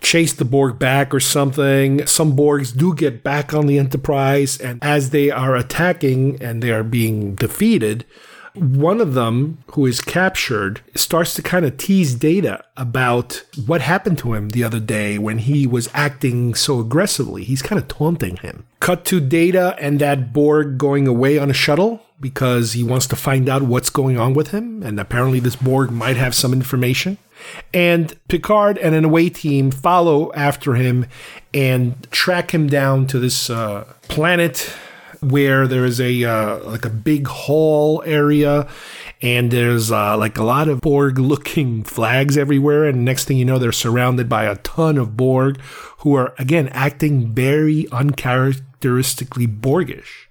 [0.00, 2.06] chase the Borg back or something.
[2.06, 6.70] Some Borgs do get back on the Enterprise, and as they are attacking and they
[6.70, 8.04] are being defeated,
[8.54, 14.18] one of them, who is captured, starts to kind of tease Data about what happened
[14.18, 17.44] to him the other day when he was acting so aggressively.
[17.44, 18.66] He's kind of taunting him.
[18.80, 23.16] Cut to Data and that Borg going away on a shuttle because he wants to
[23.16, 24.82] find out what's going on with him.
[24.82, 27.18] And apparently, this Borg might have some information.
[27.74, 31.06] And Picard and an away team follow after him
[31.52, 34.72] and track him down to this uh, planet
[35.20, 38.68] where there is a uh, like a big hall area
[39.22, 42.84] and there's uh, like a lot of Borg looking flags everywhere.
[42.84, 45.60] And next thing you know, they're surrounded by a ton of Borg
[45.98, 50.25] who are, again, acting very uncharacteristically Borgish.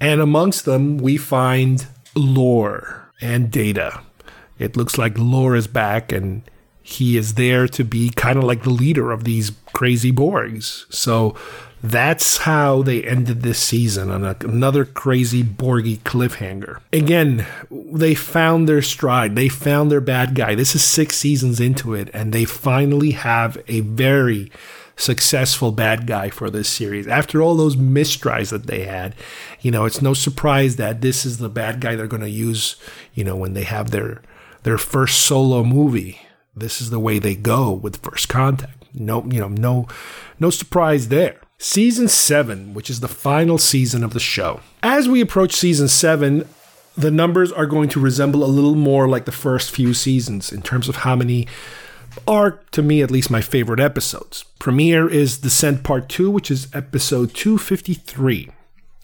[0.00, 4.02] And amongst them, we find Lore and Data.
[4.58, 6.42] It looks like Lore is back and
[6.82, 10.86] he is there to be kind of like the leader of these crazy Borgs.
[10.94, 11.34] So
[11.82, 16.80] that's how they ended this season on a, another crazy Borgy cliffhanger.
[16.92, 19.34] Again, they found their stride.
[19.34, 20.54] They found their bad guy.
[20.54, 24.50] This is six seasons into it, and they finally have a very
[24.96, 27.06] successful bad guy for this series.
[27.06, 29.14] After all those mistries that they had,
[29.60, 32.76] you know, it's no surprise that this is the bad guy they're going to use,
[33.14, 34.22] you know, when they have their
[34.62, 36.20] their first solo movie.
[36.56, 38.72] This is the way they go with First Contact.
[38.94, 39.86] No, you know, no
[40.40, 41.40] no surprise there.
[41.58, 44.60] Season 7, which is the final season of the show.
[44.82, 46.46] As we approach season 7,
[46.96, 50.62] the numbers are going to resemble a little more like the first few seasons in
[50.62, 51.46] terms of how many
[52.26, 54.44] are, to me at least, my favorite episodes.
[54.58, 58.50] Premiere is Descent Part 2, which is episode 253,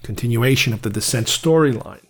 [0.03, 2.03] continuation of the Descent storyline.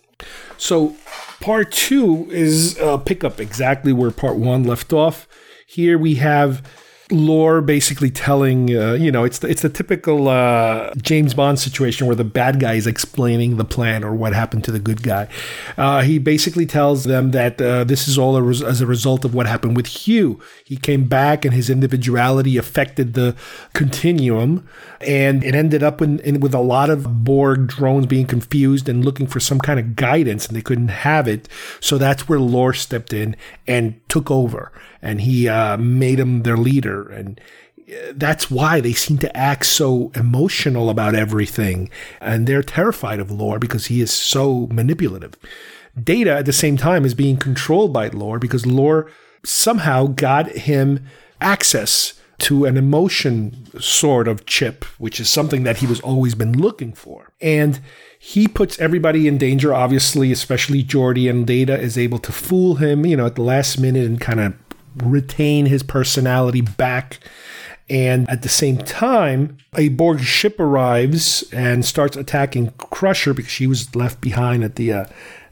[0.57, 0.95] So,
[1.39, 5.27] Part 2 is uh, a pickup exactly where Part 1 left off.
[5.67, 6.65] Here we have
[7.13, 12.07] Lore basically telling uh, you know it's the, it's the typical uh, James Bond situation
[12.07, 15.27] where the bad guy is explaining the plan or what happened to the good guy.
[15.77, 19.23] Uh, he basically tells them that uh, this is all a res- as a result
[19.23, 20.39] of what happened with Hugh.
[20.65, 23.35] He came back and his individuality affected the
[23.73, 24.67] continuum,
[25.01, 29.05] and it ended up in, in with a lot of Borg drones being confused and
[29.05, 31.47] looking for some kind of guidance, and they couldn't have it.
[31.79, 33.35] So that's where Lore stepped in
[33.67, 34.71] and took over
[35.03, 37.02] and he uh, made him their leader.
[37.09, 37.39] And
[37.79, 41.89] uh, that's why they seem to act so emotional about everything.
[42.21, 45.35] And they're terrified of Lore because he is so manipulative.
[46.01, 49.11] Data at the same time is being controlled by Lore because Lore
[49.43, 51.05] somehow got him
[51.39, 56.57] access to an emotion sort of chip, which is something that he was always been
[56.57, 57.31] looking for.
[57.39, 57.79] And
[58.19, 63.05] he puts everybody in danger, obviously, especially Geordi, and Data is able to fool him,
[63.05, 64.62] you know, at the last minute and kind of
[64.97, 67.19] retain his personality back.
[67.89, 73.67] And at the same time, a Borg ship arrives and starts attacking Crusher because she
[73.67, 75.05] was left behind at the uh,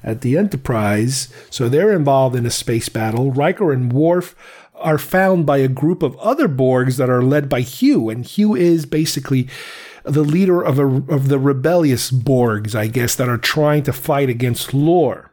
[0.03, 1.27] at the Enterprise.
[1.49, 3.31] So they're involved in a space battle.
[3.31, 4.35] Riker and Worf
[4.75, 8.55] are found by a group of other Borgs that are led by Hugh, and Hugh
[8.55, 9.47] is basically
[10.03, 14.29] the leader of a, of the rebellious Borgs, I guess, that are trying to fight
[14.29, 15.31] against Lore.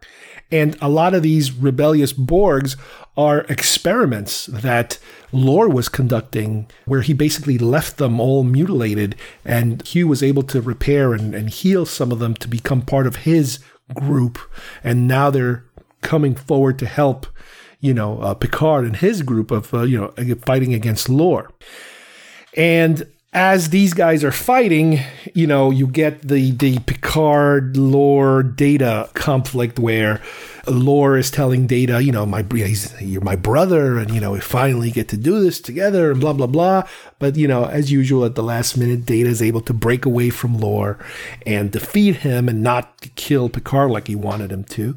[0.51, 2.76] And a lot of these rebellious Borgs
[3.16, 4.99] are experiments that
[5.32, 10.62] Lore was conducting, where he basically left them all mutilated, and Hugh was able to
[10.62, 13.59] repair and, and heal some of them to become part of his
[13.94, 14.38] group.
[14.82, 15.64] And now they're
[16.01, 17.26] coming forward to help,
[17.80, 21.51] you know, uh, Picard and his group of, uh, you know, fighting against Lore.
[22.57, 25.00] And as these guys are fighting,
[25.34, 30.22] you know, you get the the Picard Lore data conflict where
[30.66, 32.44] Lore is telling data, you know, my
[33.00, 36.32] you're my brother, and you know, we finally get to do this together, and blah
[36.32, 36.84] blah blah.
[37.18, 40.30] But you know, as usual, at the last minute, Data is able to break away
[40.30, 40.98] from Lore
[41.44, 44.96] and defeat him, and not kill Picard like he wanted him to.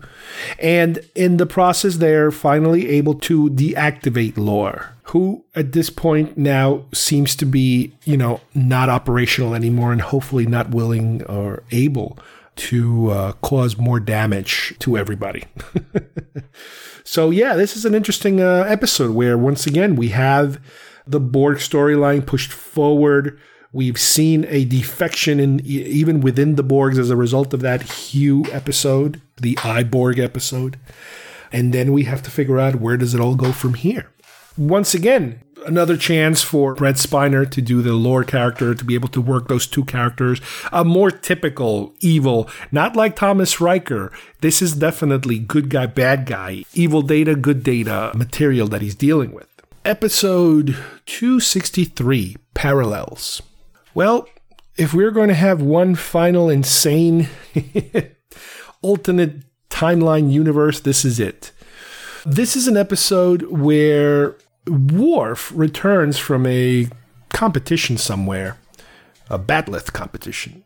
[0.58, 6.86] And in the process, they're finally able to deactivate Lore who at this point now
[6.94, 12.18] seems to be, you know, not operational anymore and hopefully not willing or able
[12.56, 15.44] to uh, cause more damage to everybody.
[17.04, 20.62] so, yeah, this is an interesting uh, episode where once again we have
[21.06, 23.38] the Borg storyline pushed forward.
[23.74, 28.46] We've seen a defection in even within the Borgs as a result of that Hugh
[28.50, 30.80] episode, the I, Borg episode.
[31.52, 34.08] And then we have to figure out where does it all go from here.
[34.58, 39.08] Once again, another chance for Brent Spiner to do the Lore character, to be able
[39.10, 40.42] to work those two characters.
[40.72, 44.12] A more typical evil, not like Thomas Riker.
[44.42, 49.32] This is definitely good guy, bad guy, evil data, good data material that he's dealing
[49.32, 49.48] with.
[49.86, 50.76] Episode
[51.06, 53.42] 263 Parallels.
[53.94, 54.28] Well,
[54.78, 57.30] if we're going to have one final insane
[58.82, 61.52] alternate timeline universe, this is it.
[62.26, 64.36] This is an episode where
[64.68, 66.88] Worf returns from a
[67.30, 68.58] competition somewhere,
[69.28, 70.64] a bat'leth competition,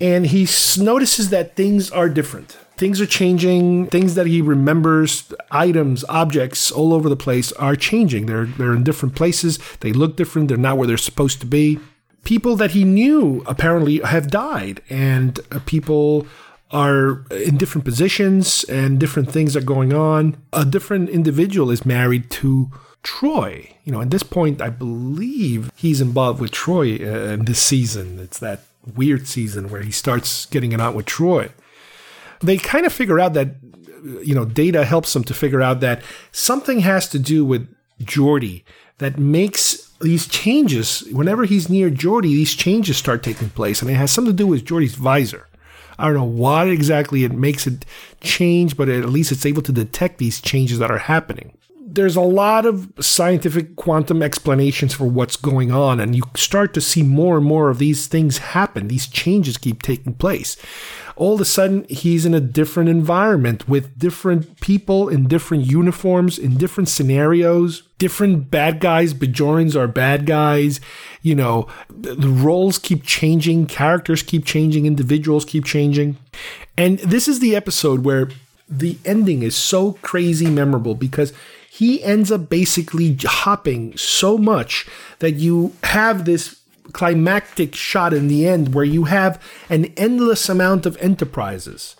[0.00, 0.48] and he
[0.82, 2.56] notices that things are different.
[2.78, 3.88] Things are changing.
[3.88, 8.24] Things that he remembers, items, objects all over the place are changing.
[8.24, 9.58] They're they're in different places.
[9.80, 10.48] They look different.
[10.48, 11.80] They're not where they're supposed to be.
[12.24, 16.26] People that he knew apparently have died, and uh, people
[16.70, 20.36] are in different positions and different things are going on.
[20.52, 22.70] A different individual is married to
[23.02, 23.74] Troi.
[23.84, 28.18] You know, at this point, I believe he's involved with Troi uh, in this season.
[28.18, 28.62] It's that
[28.96, 31.52] weird season where he starts getting it out with Troi.
[32.40, 33.54] They kind of figure out that,
[34.22, 36.02] you know, data helps them to figure out that
[36.32, 38.64] something has to do with Geordi
[38.98, 41.04] that makes these changes.
[41.12, 44.46] Whenever he's near Geordi, these changes start taking place, and it has something to do
[44.46, 45.46] with Geordi's visor.
[45.98, 47.84] I don't know what exactly it makes it
[48.20, 51.52] change, but at least it's able to detect these changes that are happening
[51.94, 56.80] there's a lot of scientific quantum explanations for what's going on, and you start to
[56.80, 58.88] see more and more of these things happen.
[58.88, 60.56] These changes keep taking place.
[61.16, 66.38] All of a sudden, he's in a different environment with different people in different uniforms,
[66.38, 69.14] in different scenarios, different bad guys.
[69.14, 70.80] Bajorans are bad guys.
[71.22, 76.16] You know, the roles keep changing, characters keep changing, individuals keep changing.
[76.76, 78.28] And this is the episode where
[78.68, 81.32] the ending is so crazy memorable because
[81.70, 84.86] he ends up basically hopping so much
[85.18, 86.60] that you have this
[86.92, 91.96] climactic shot in the end where you have an endless amount of enterprises,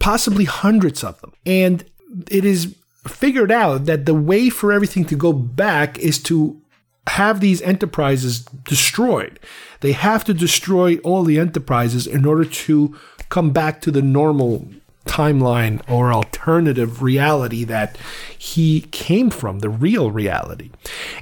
[0.00, 1.32] possibly hundreds of them.
[1.46, 1.84] And
[2.30, 2.76] it is
[3.06, 6.60] figured out that the way for everything to go back is to
[7.08, 9.40] have these enterprises destroyed.
[9.80, 12.96] They have to destroy all the enterprises in order to
[13.28, 14.68] come back to the normal
[15.04, 17.98] timeline or alternative reality that
[18.38, 20.70] he came from, the real reality.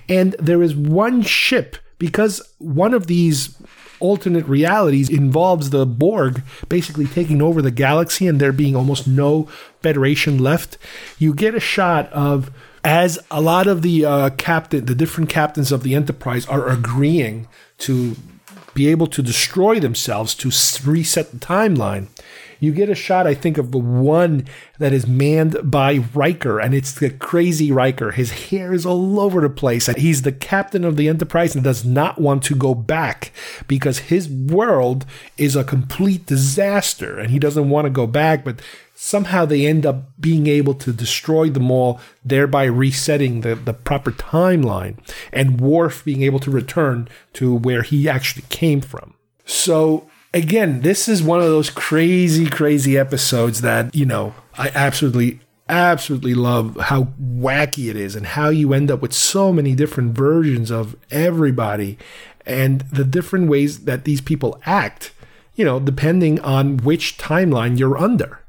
[0.09, 3.57] And there is one ship, because one of these
[4.01, 9.45] alternate realities involves the Borg basically taking over the galaxy and there being almost no
[9.83, 10.79] Federation left.
[11.19, 12.51] You get a shot of
[12.83, 17.47] as a lot of the uh, captain, the different captains of the Enterprise are agreeing
[17.79, 18.17] to
[18.73, 20.49] be able to destroy themselves to
[20.89, 22.09] reset the timeline
[22.61, 24.47] you get a shot, I think, of the one
[24.79, 28.13] that is manned by Riker, and it's the crazy Riker.
[28.13, 31.65] His hair is all over the place, and he's the captain of the Enterprise and
[31.65, 33.33] does not want to go back
[33.67, 35.07] because his world
[35.39, 38.61] is a complete disaster, and he doesn't want to go back, but
[38.95, 44.11] somehow they end up being able to destroy them all, thereby resetting the, the proper
[44.11, 44.99] timeline,
[45.33, 49.15] and Worf being able to return to where he actually came from.
[49.47, 55.41] So again, this is one of those crazy, crazy episodes that, you know, I absolutely,
[55.69, 60.13] absolutely love how wacky it is and how you end up with so many different
[60.15, 61.99] versions of everybody
[62.47, 65.13] and the different ways that these people act,
[65.55, 68.40] you know, depending on which timeline you're under.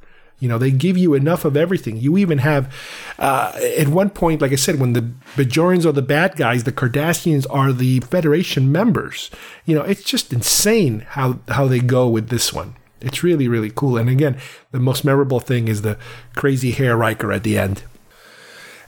[0.42, 1.98] You know, they give you enough of everything.
[1.98, 2.74] You even have,
[3.20, 6.72] uh, at one point, like I said, when the Bajorians are the bad guys, the
[6.72, 9.30] Cardassians are the Federation members.
[9.66, 12.76] You know, it's just insane how, how they go with this one.
[13.02, 13.98] It's really, really cool.
[13.98, 14.38] And again,
[14.72, 15.98] the most memorable thing is the
[16.36, 17.84] crazy hair Riker at the end.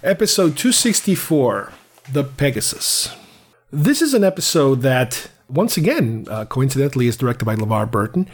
[0.02, 1.72] Episode 264
[2.12, 3.16] The Pegasus.
[3.72, 8.28] This is an episode that, once again, uh, coincidentally, is directed by LeVar Burton,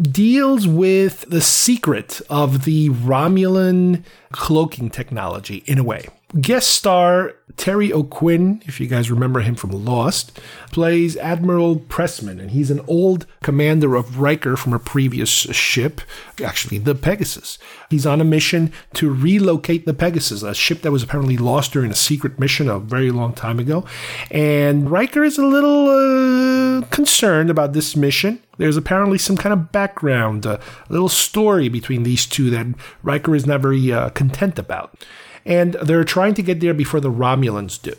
[0.00, 6.08] deals with the secret of the Romulan cloaking technology in a way.
[6.40, 10.40] Guest star Terry O'Quinn, if you guys remember him from Lost,
[10.70, 16.00] plays Admiral Pressman, and he's an old commander of Riker from a previous ship,
[16.42, 17.58] actually the Pegasus.
[17.90, 21.90] He's on a mission to relocate the Pegasus, a ship that was apparently lost during
[21.90, 23.84] a secret mission a very long time ago.
[24.30, 28.42] And Riker is a little uh, concerned about this mission.
[28.56, 32.66] There's apparently some kind of background, a little story between these two that
[33.02, 34.96] Riker is not very uh, content about
[35.44, 37.94] and they're trying to get there before the Romulans do.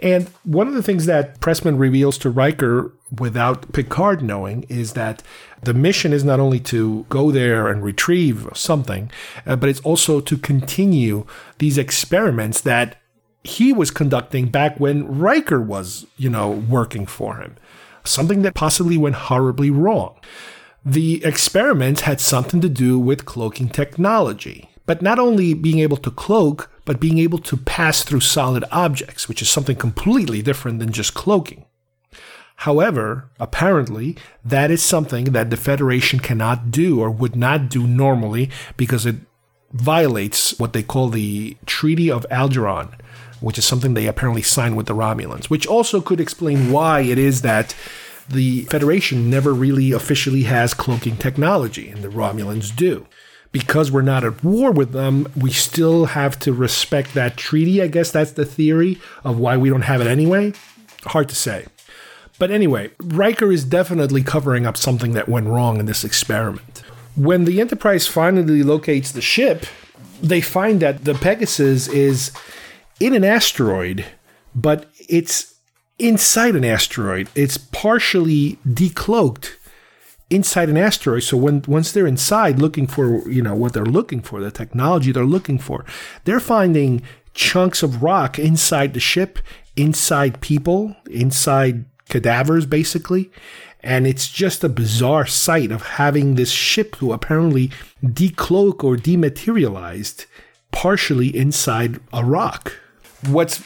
[0.00, 5.22] And one of the things that Pressman reveals to Riker without Picard knowing is that
[5.62, 9.10] the mission is not only to go there and retrieve something,
[9.46, 11.24] uh, but it's also to continue
[11.58, 12.96] these experiments that
[13.44, 17.56] he was conducting back when Riker was, you know, working for him.
[18.04, 20.18] Something that possibly went horribly wrong.
[20.84, 24.68] The experiments had something to do with cloaking technology.
[24.84, 29.28] But not only being able to cloak, but being able to pass through solid objects,
[29.28, 31.64] which is something completely different than just cloaking.
[32.56, 38.50] However, apparently, that is something that the Federation cannot do or would not do normally
[38.76, 39.16] because it
[39.72, 42.92] violates what they call the Treaty of Algeron,
[43.40, 47.18] which is something they apparently signed with the Romulans, which also could explain why it
[47.18, 47.74] is that
[48.28, 53.06] the Federation never really officially has cloaking technology, and the Romulans do
[53.52, 57.82] because we're not at war with them, we still have to respect that treaty.
[57.82, 60.54] I guess that's the theory of why we don't have it anyway.
[61.04, 61.66] Hard to say.
[62.38, 66.82] But anyway, Riker is definitely covering up something that went wrong in this experiment.
[67.14, 69.66] When the Enterprise finally locates the ship,
[70.22, 72.32] they find that the Pegasus is
[73.00, 74.06] in an asteroid,
[74.54, 75.56] but it's
[75.98, 77.28] inside an asteroid.
[77.34, 79.56] It's partially decloaked
[80.32, 81.22] inside an asteroid.
[81.22, 85.12] So when once they're inside looking for, you know, what they're looking for, the technology
[85.12, 85.84] they're looking for,
[86.24, 87.02] they're finding
[87.34, 89.38] chunks of rock inside the ship,
[89.76, 93.30] inside people, inside cadavers basically.
[93.80, 97.70] And it's just a bizarre sight of having this ship who apparently
[98.04, 100.26] decloak or dematerialized
[100.70, 102.74] partially inside a rock.
[103.26, 103.62] What's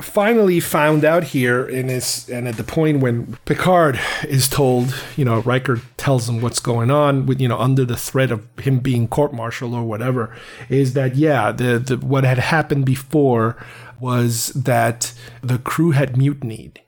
[0.00, 5.24] finally found out here in his and at the point when Picard is told, you
[5.24, 8.78] know, Riker tells him what's going on with you know under the threat of him
[8.78, 10.34] being court-martialed or whatever,
[10.68, 13.56] is that yeah, the, the what had happened before
[14.00, 15.12] was that
[15.42, 16.80] the crew had mutinied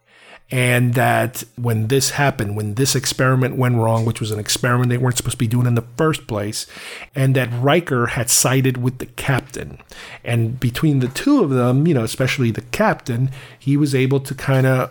[0.51, 4.99] and that when this happened, when this experiment went wrong, which was an experiment they
[4.99, 6.67] weren't supposed to be doing in the first place,
[7.15, 9.79] and that Riker had sided with the captain.
[10.25, 14.35] And between the two of them, you know, especially the captain, he was able to
[14.35, 14.91] kind of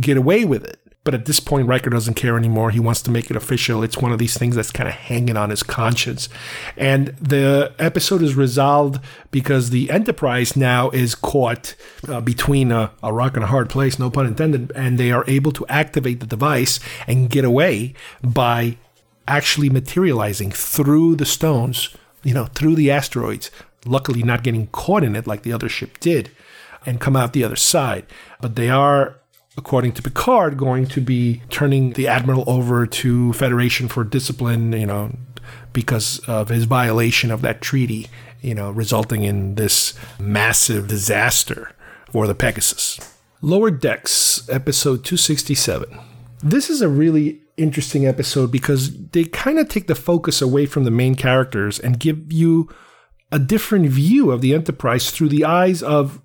[0.00, 0.78] get away with it.
[1.10, 2.70] But at this point, Riker doesn't care anymore.
[2.70, 3.82] He wants to make it official.
[3.82, 6.28] It's one of these things that's kind of hanging on his conscience.
[6.76, 11.74] And the episode is resolved because the Enterprise now is caught
[12.06, 15.24] uh, between a, a rock and a hard place, no pun intended, and they are
[15.26, 16.78] able to activate the device
[17.08, 17.92] and get away
[18.22, 18.76] by
[19.26, 21.88] actually materializing through the stones,
[22.22, 23.50] you know, through the asteroids,
[23.84, 26.30] luckily not getting caught in it like the other ship did
[26.86, 28.06] and come out the other side.
[28.40, 29.19] But they are
[29.56, 34.86] according to Picard, going to be turning the admiral over to Federation for discipline, you
[34.86, 35.16] know,
[35.72, 38.08] because of his violation of that treaty,
[38.40, 41.72] you know, resulting in this massive disaster
[42.10, 42.98] for the Pegasus.
[43.42, 45.98] Lower Decks, episode 267.
[46.42, 50.84] This is a really interesting episode because they kind of take the focus away from
[50.84, 52.68] the main characters and give you
[53.30, 56.20] a different view of the Enterprise through the eyes of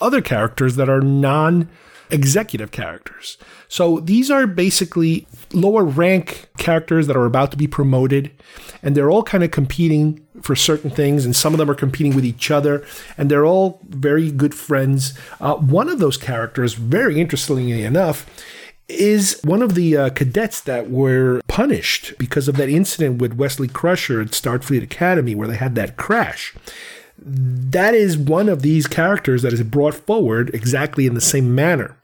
[0.00, 1.68] other characters that are non
[2.10, 3.38] executive characters.
[3.68, 8.30] So these are basically lower rank characters that are about to be promoted,
[8.82, 12.14] and they're all kind of competing for certain things, and some of them are competing
[12.14, 12.84] with each other,
[13.16, 15.18] and they're all very good friends.
[15.40, 18.26] Uh, one of those characters, very interestingly enough,
[18.88, 23.66] is one of the uh, cadets that were punished because of that incident with Wesley
[23.66, 26.54] Crusher at Starfleet Academy where they had that crash.
[27.18, 31.96] That is one of these characters that is brought forward exactly in the same manner.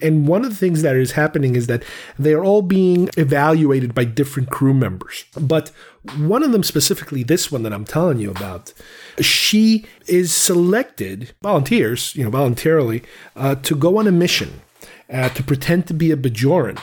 [0.00, 1.82] And one of the things that is happening is that
[2.18, 5.24] they're all being evaluated by different crew members.
[5.38, 5.70] But
[6.16, 8.72] one of them, specifically this one that I'm telling you about,
[9.20, 13.02] she is selected, volunteers, you know, voluntarily,
[13.36, 14.62] uh, to go on a mission
[15.12, 16.80] uh, to pretend to be a Bajoran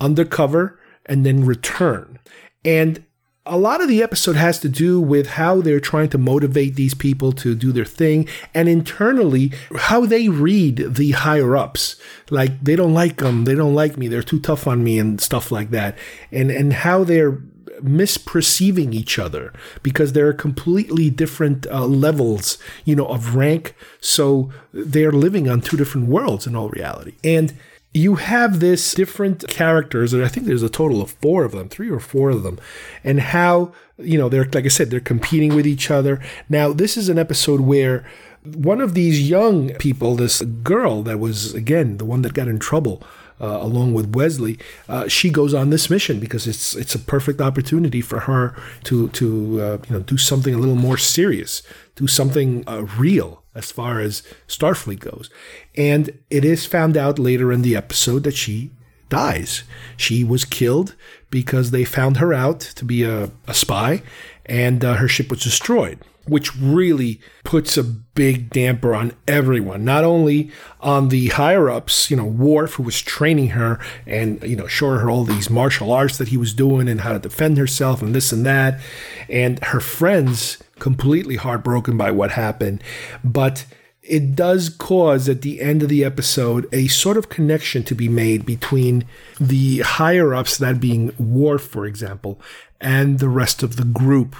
[0.00, 2.18] undercover and then return.
[2.64, 3.04] And
[3.46, 6.94] a lot of the episode has to do with how they're trying to motivate these
[6.94, 11.96] people to do their thing and internally how they read the higher ups.
[12.30, 15.20] Like they don't like them they don't like me they're too tough on me and
[15.20, 15.96] stuff like that.
[16.32, 17.40] And and how they're
[17.82, 19.52] misperceiving each other
[19.82, 23.74] because they're completely different uh, levels you know of rank.
[24.00, 27.14] So they're living on two different worlds in all reality.
[27.22, 27.54] And
[27.96, 31.68] you have this different characters, and I think there's a total of four of them,
[31.68, 32.58] three or four of them,
[33.02, 36.20] and how, you know, they're, like I said, they're competing with each other.
[36.48, 38.06] Now, this is an episode where
[38.44, 42.58] one of these young people, this girl that was, again, the one that got in
[42.58, 43.02] trouble,
[43.40, 44.58] uh, along with Wesley,
[44.88, 48.54] uh, she goes on this mission because it's it's a perfect opportunity for her
[48.84, 51.62] to to uh, you know do something a little more serious,
[51.96, 55.30] do something uh, real as far as Starfleet goes.
[55.76, 58.70] And it is found out later in the episode that she
[59.08, 59.64] dies.
[59.96, 60.94] She was killed
[61.30, 64.02] because they found her out to be a, a spy
[64.44, 70.04] and uh, her ship was destroyed, which really puts a big damper on everyone, not
[70.04, 70.50] only
[70.80, 75.00] on the higher ups, you know, Worf, who was training her and, you know, showing
[75.00, 78.14] her all these martial arts that he was doing and how to defend herself and
[78.14, 78.80] this and that,
[79.28, 82.82] and her friends completely heartbroken by what happened.
[83.24, 83.66] But
[84.02, 88.08] it does cause at the end of the episode a sort of connection to be
[88.08, 89.04] made between
[89.40, 92.40] the higher ups, that being Worf, for example,
[92.80, 94.36] and the rest of the group.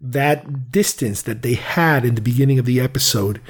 [0.00, 3.40] That distance that they had in the beginning of the episode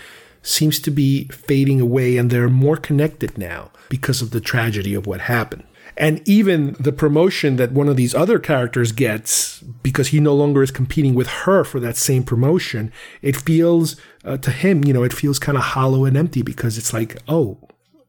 [0.41, 5.07] seems to be fading away, and they're more connected now because of the tragedy of
[5.07, 5.65] what happened.
[5.99, 10.63] And even the promotion that one of these other characters gets, because he no longer
[10.63, 15.03] is competing with her for that same promotion, it feels uh, to him, you know,
[15.03, 17.59] it feels kind of hollow and empty because it's like, oh,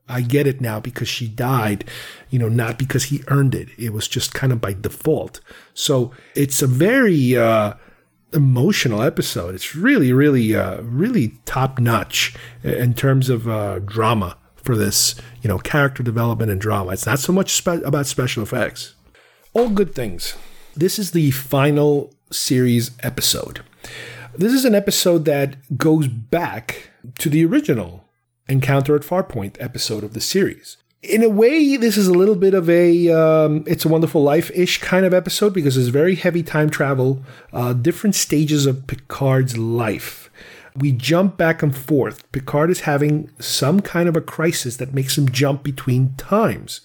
[0.08, 1.84] I get it now because she died,
[2.30, 3.70] you know, not because he earned it.
[3.78, 5.40] It was just kind of by default.
[5.74, 7.74] So it's a very uh,
[8.34, 9.56] emotional episode.
[9.56, 14.38] It's really, really, uh, really top notch in terms of uh, drama
[14.70, 16.92] for this, you know, character development and drama.
[16.92, 18.94] It's not so much spe- about special effects.
[19.54, 20.36] All good things.
[20.76, 23.62] This is the final series episode.
[24.38, 28.06] This is an episode that goes back to the original
[28.48, 30.78] Encounter at Farpoint episode of the series.
[31.02, 34.52] In a way, this is a little bit of a um, "It's a Wonderful Life"
[34.54, 37.24] ish kind of episode because it's very heavy time travel,
[37.54, 40.29] uh, different stages of Picard's life
[40.76, 42.30] we jump back and forth.
[42.32, 46.82] Picard is having some kind of a crisis that makes him jump between times.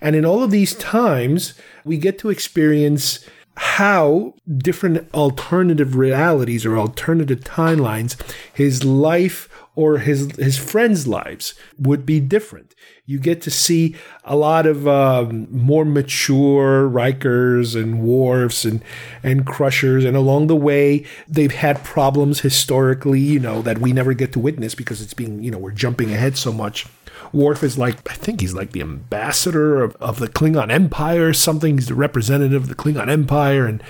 [0.00, 1.54] And in all of these times,
[1.84, 3.24] we get to experience
[3.56, 8.20] how different alternative realities or alternative timelines
[8.52, 12.74] his life or his his friends' lives would be different.
[13.08, 18.82] You get to see a lot of um, more mature Rikers and Worfs and
[19.22, 24.12] and Crushers, and along the way they've had problems historically, you know, that we never
[24.12, 26.86] get to witness because it's being, you know, we're jumping ahead so much.
[27.32, 31.32] Worf is like, I think he's like the ambassador of, of the Klingon Empire or
[31.32, 31.76] something.
[31.76, 33.82] He's the representative of the Klingon Empire, and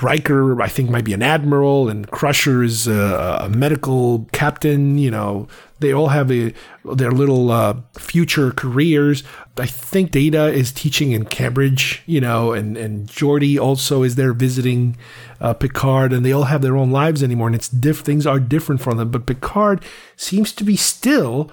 [0.00, 4.96] Riker, I think, might be an admiral, and Crusher is a, a medical captain.
[4.96, 5.48] You know,
[5.80, 6.52] they all have a,
[6.84, 9.22] their little uh, future careers.
[9.58, 14.32] I think Data is teaching in Cambridge, you know, and, and Geordi also is there
[14.32, 14.96] visiting
[15.40, 18.40] uh, Picard, and they all have their own lives anymore, and it's diff- things are
[18.40, 19.10] different for them.
[19.10, 19.84] But Picard
[20.16, 21.50] seems to be still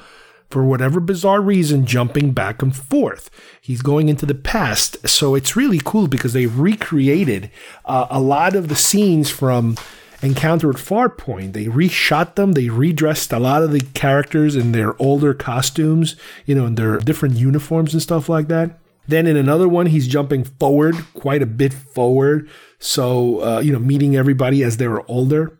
[0.50, 3.30] for whatever bizarre reason, jumping back and forth.
[3.62, 5.08] He's going into the past.
[5.08, 7.52] So it's really cool because they recreated
[7.86, 9.76] uh, a lot of the scenes from
[10.22, 11.54] Encounter at Farpoint.
[11.54, 16.16] They reshot them, they redressed a lot of the characters in their older costumes,
[16.46, 18.80] you know, in their different uniforms and stuff like that.
[19.08, 22.50] Then in another one, he's jumping forward, quite a bit forward.
[22.80, 25.58] So, uh, you know, meeting everybody as they were older.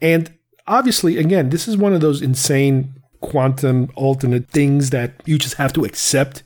[0.00, 0.32] And
[0.66, 5.72] obviously, again, this is one of those insane quantum alternate things that you just have
[5.74, 6.42] to accept.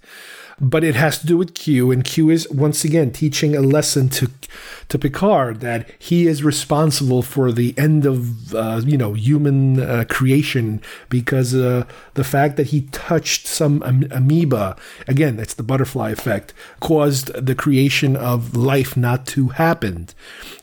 [0.58, 4.08] But it has to do with Q, and Q is once again teaching a lesson
[4.10, 4.30] to
[4.88, 10.04] to Picard that he is responsible for the end of uh, you know human uh,
[10.08, 11.84] creation because uh,
[12.14, 14.76] the fact that he touched some am- amoeba
[15.06, 20.08] again, it's the butterfly effect, caused the creation of life not to happen.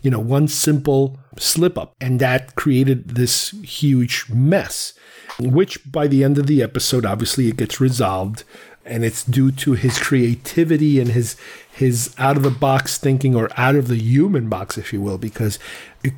[0.01, 4.93] You know, one simple slip up, and that created this huge mess.
[5.39, 8.43] Which by the end of the episode, obviously, it gets resolved
[8.85, 11.35] and it's due to his creativity and his
[11.71, 15.17] his out of the box thinking or out of the human box if you will
[15.17, 15.57] because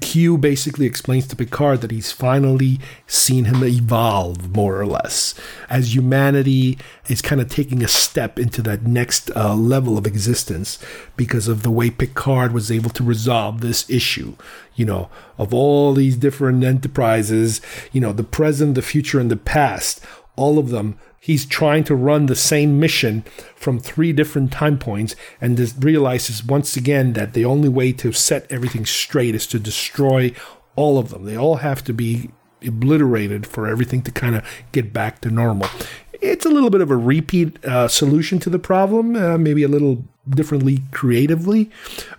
[0.02, 5.36] Q basically explains to Picard that he's finally seen him evolve more or less
[5.70, 6.78] as humanity
[7.08, 10.80] is kind of taking a step into that next uh, level of existence
[11.16, 14.36] because of the way Picard was able to resolve this issue
[14.76, 17.62] you know of all these different enterprises
[17.94, 20.02] you know the present the future and the past
[20.36, 23.24] all of them he's trying to run the same mission
[23.56, 28.46] from three different time points and realizes once again that the only way to set
[28.52, 30.32] everything straight is to destroy
[30.76, 31.26] all of them.
[31.26, 32.30] They all have to be
[32.64, 35.68] obliterated for everything to kind of get back to normal.
[36.14, 39.68] It's a little bit of a repeat uh, solution to the problem, uh, maybe a
[39.68, 41.72] little differently creatively,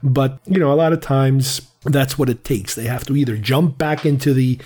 [0.03, 2.75] but you know, a lot of times that's what it takes.
[2.75, 4.59] They have to either jump back into the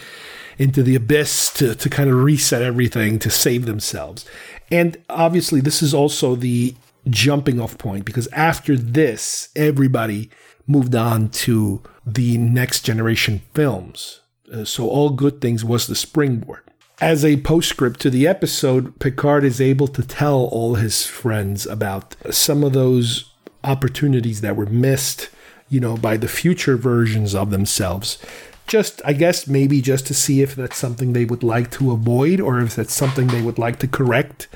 [0.61, 4.27] into the abyss to, to kind of reset everything to save themselves.
[4.71, 6.75] And obviously, this is also the
[7.09, 10.29] jumping off point because after this, everybody
[10.67, 14.21] moved on to the next generation films.
[14.53, 16.61] Uh, so, All Good Things was the springboard.
[17.01, 22.15] As a postscript to the episode, Picard is able to tell all his friends about
[22.31, 23.33] some of those
[23.65, 25.31] opportunities that were missed,
[25.71, 28.19] you know, by the future versions of themselves
[28.71, 32.41] just I guess maybe just to see if that's something they would like to avoid
[32.41, 34.47] or if that's something they would like to correct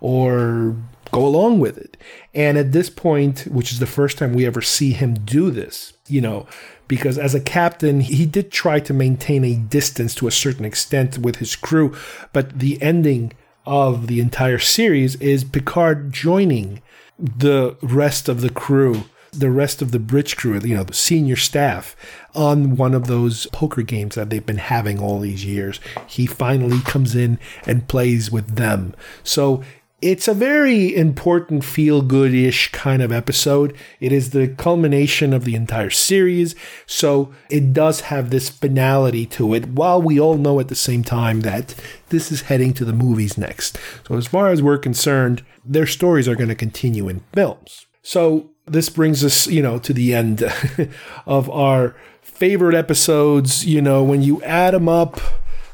[0.00, 0.76] or
[1.10, 1.96] go along with it.
[2.32, 5.92] And at this point, which is the first time we ever see him do this,
[6.08, 6.46] you know,
[6.86, 11.18] because as a captain, he did try to maintain a distance to a certain extent
[11.18, 11.94] with his crew,
[12.32, 13.32] but the ending
[13.66, 16.80] of the entire series is Picard joining
[17.18, 19.04] the rest of the crew
[19.38, 21.96] the rest of the bridge crew, you know, the senior staff
[22.34, 25.80] on one of those poker games that they've been having all these years.
[26.06, 28.94] He finally comes in and plays with them.
[29.22, 29.62] So
[30.04, 33.74] it's a very important feel good ish kind of episode.
[34.00, 36.54] It is the culmination of the entire series.
[36.84, 41.04] So it does have this finality to it, while we all know at the same
[41.04, 41.74] time that
[42.10, 43.78] this is heading to the movies next.
[44.06, 47.86] So, as far as we're concerned, their stories are going to continue in films.
[48.02, 50.42] So, this brings us, you know, to the end
[51.26, 53.64] of our favorite episodes.
[53.66, 55.20] You know, when you add them up,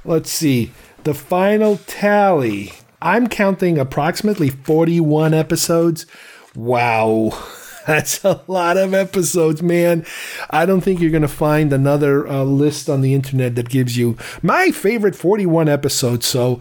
[0.05, 0.73] let's see,
[1.05, 2.73] the final tally.
[3.03, 6.07] I'm counting approximately 41 episodes.
[6.55, 7.33] Wow.
[7.87, 10.05] That's a lot of episodes, man.
[10.51, 13.97] I don't think you're going to find another uh, list on the internet that gives
[13.97, 16.27] you my favorite 41 episodes.
[16.27, 16.61] So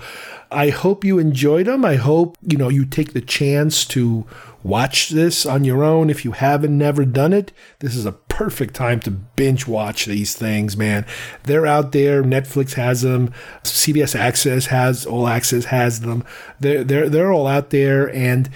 [0.51, 1.83] I hope you enjoyed them.
[1.83, 4.25] I hope, you know, you take the chance to
[4.63, 7.51] watch this on your own if you haven't never done it.
[7.79, 11.05] This is a perfect time to binge watch these things, man.
[11.43, 12.23] They're out there.
[12.23, 13.33] Netflix has them.
[13.63, 16.23] CBS Access has All Access has them.
[16.59, 18.49] They're they're they're all out there and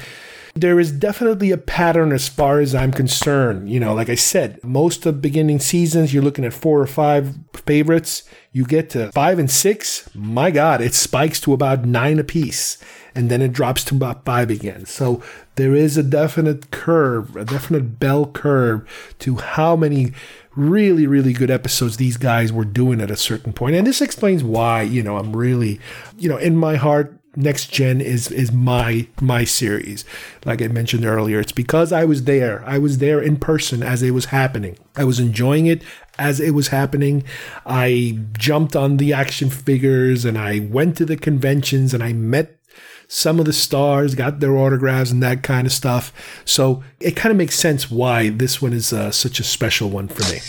[0.56, 3.70] there is definitely a pattern as far as I'm concerned.
[3.70, 7.36] You know, like I said, most of beginning seasons, you're looking at four or five
[7.54, 8.24] favorites.
[8.52, 12.78] You get to five and six, my God, it spikes to about nine apiece
[13.16, 14.86] and then it drops to about five again.
[14.86, 15.24] So
[15.56, 18.88] there is a definite curve, a definite bell curve
[19.20, 20.14] to how many
[20.56, 23.76] really, really good episodes these guys were doing at a certain point.
[23.76, 25.80] And this explains why, you know, I'm really,
[26.18, 30.06] you know, in my heart, next gen is is my my series.
[30.46, 32.64] Like i mentioned earlier it's because i was there.
[32.66, 34.78] I was there in person as it was happening.
[34.96, 35.82] I was enjoying it
[36.20, 37.24] as it was happening.
[37.66, 42.60] I jumped on the action figures and i went to the conventions and i met
[43.08, 46.12] some of the stars, got their autographs and that kind of stuff.
[46.46, 50.08] So it kind of makes sense why this one is uh, such a special one
[50.08, 50.40] for me.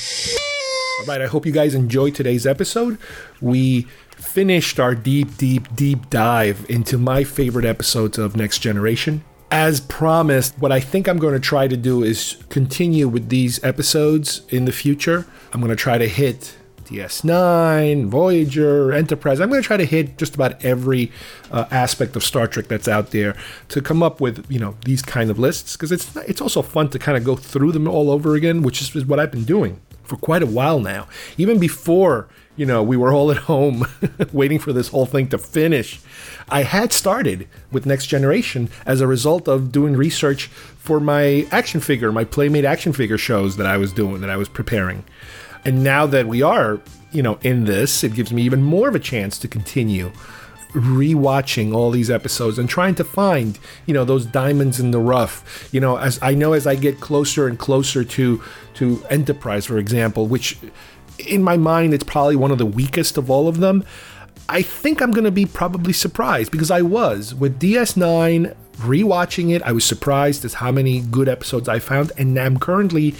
[1.00, 2.98] All right, I hope you guys enjoyed today's episode.
[3.40, 3.82] We
[4.16, 9.24] finished our deep, deep, deep dive into my favorite episodes of Next Generation.
[9.50, 13.62] As promised, what I think I'm going to try to do is continue with these
[13.62, 15.26] episodes in the future.
[15.52, 19.40] I'm going to try to hit DS9, Voyager, Enterprise.
[19.40, 21.10] I'm going to try to hit just about every
[21.50, 23.36] uh, aspect of Star Trek that's out there
[23.68, 26.88] to come up with you know these kind of lists because it's it's also fun
[26.90, 29.44] to kind of go through them all over again, which is, is what I've been
[29.44, 31.08] doing for quite a while now.
[31.38, 33.86] Even before you know, we were all at home
[34.32, 36.00] waiting for this whole thing to finish.
[36.48, 41.80] I had started with Next Generation as a result of doing research for my action
[41.80, 45.04] figure, my Playmate action figure shows that I was doing, that I was preparing.
[45.64, 46.80] And now that we are,
[47.12, 50.12] you know, in this, it gives me even more of a chance to continue
[50.74, 55.68] rewatching all these episodes and trying to find, you know, those diamonds in the rough.
[55.72, 58.42] You know, as I know as I get closer and closer to
[58.74, 60.58] to Enterprise, for example, which
[61.18, 63.84] in my mind it's probably one of the weakest of all of them.
[64.48, 69.62] I think I'm going to be probably surprised because I was with DS9 rewatching it.
[69.62, 73.14] I was surprised as how many good episodes I found, and I'm currently,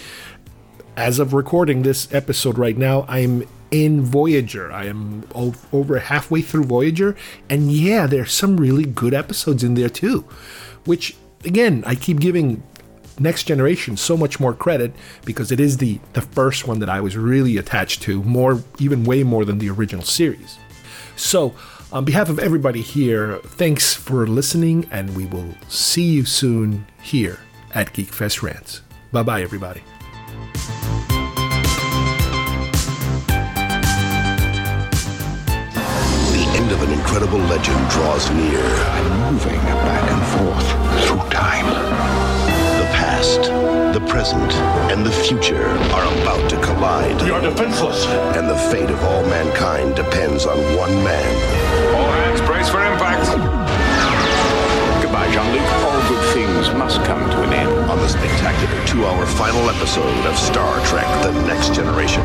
[0.96, 4.70] as of recording this episode right now, I'm in Voyager.
[4.72, 7.16] I am over halfway through Voyager,
[7.50, 10.24] and yeah, there's some really good episodes in there too.
[10.84, 12.62] Which again, I keep giving
[13.18, 14.92] Next Generation so much more credit
[15.24, 19.04] because it is the the first one that I was really attached to, more even
[19.04, 20.58] way more than the original series.
[21.16, 21.54] So,
[21.92, 27.38] on behalf of everybody here, thanks for listening, and we will see you soon here
[27.72, 28.82] at GeekFest Rants.
[29.12, 29.82] Bye bye, everybody.
[36.74, 38.58] Of an incredible legend draws near.
[38.58, 40.68] I'm moving back and forth
[41.06, 41.66] through time.
[42.80, 43.42] The past,
[43.94, 44.52] the present,
[44.90, 47.20] and the future are about to collide.
[47.22, 48.04] You're defenseless.
[48.34, 51.30] And the fate of all mankind depends on one man.
[51.94, 53.22] All hands brace for impact.
[55.00, 55.68] Goodbye, Jean-Luc.
[55.86, 57.70] All good things must come to an end.
[57.88, 62.24] On the spectacular two hour final episode of Star Trek The Next Generation.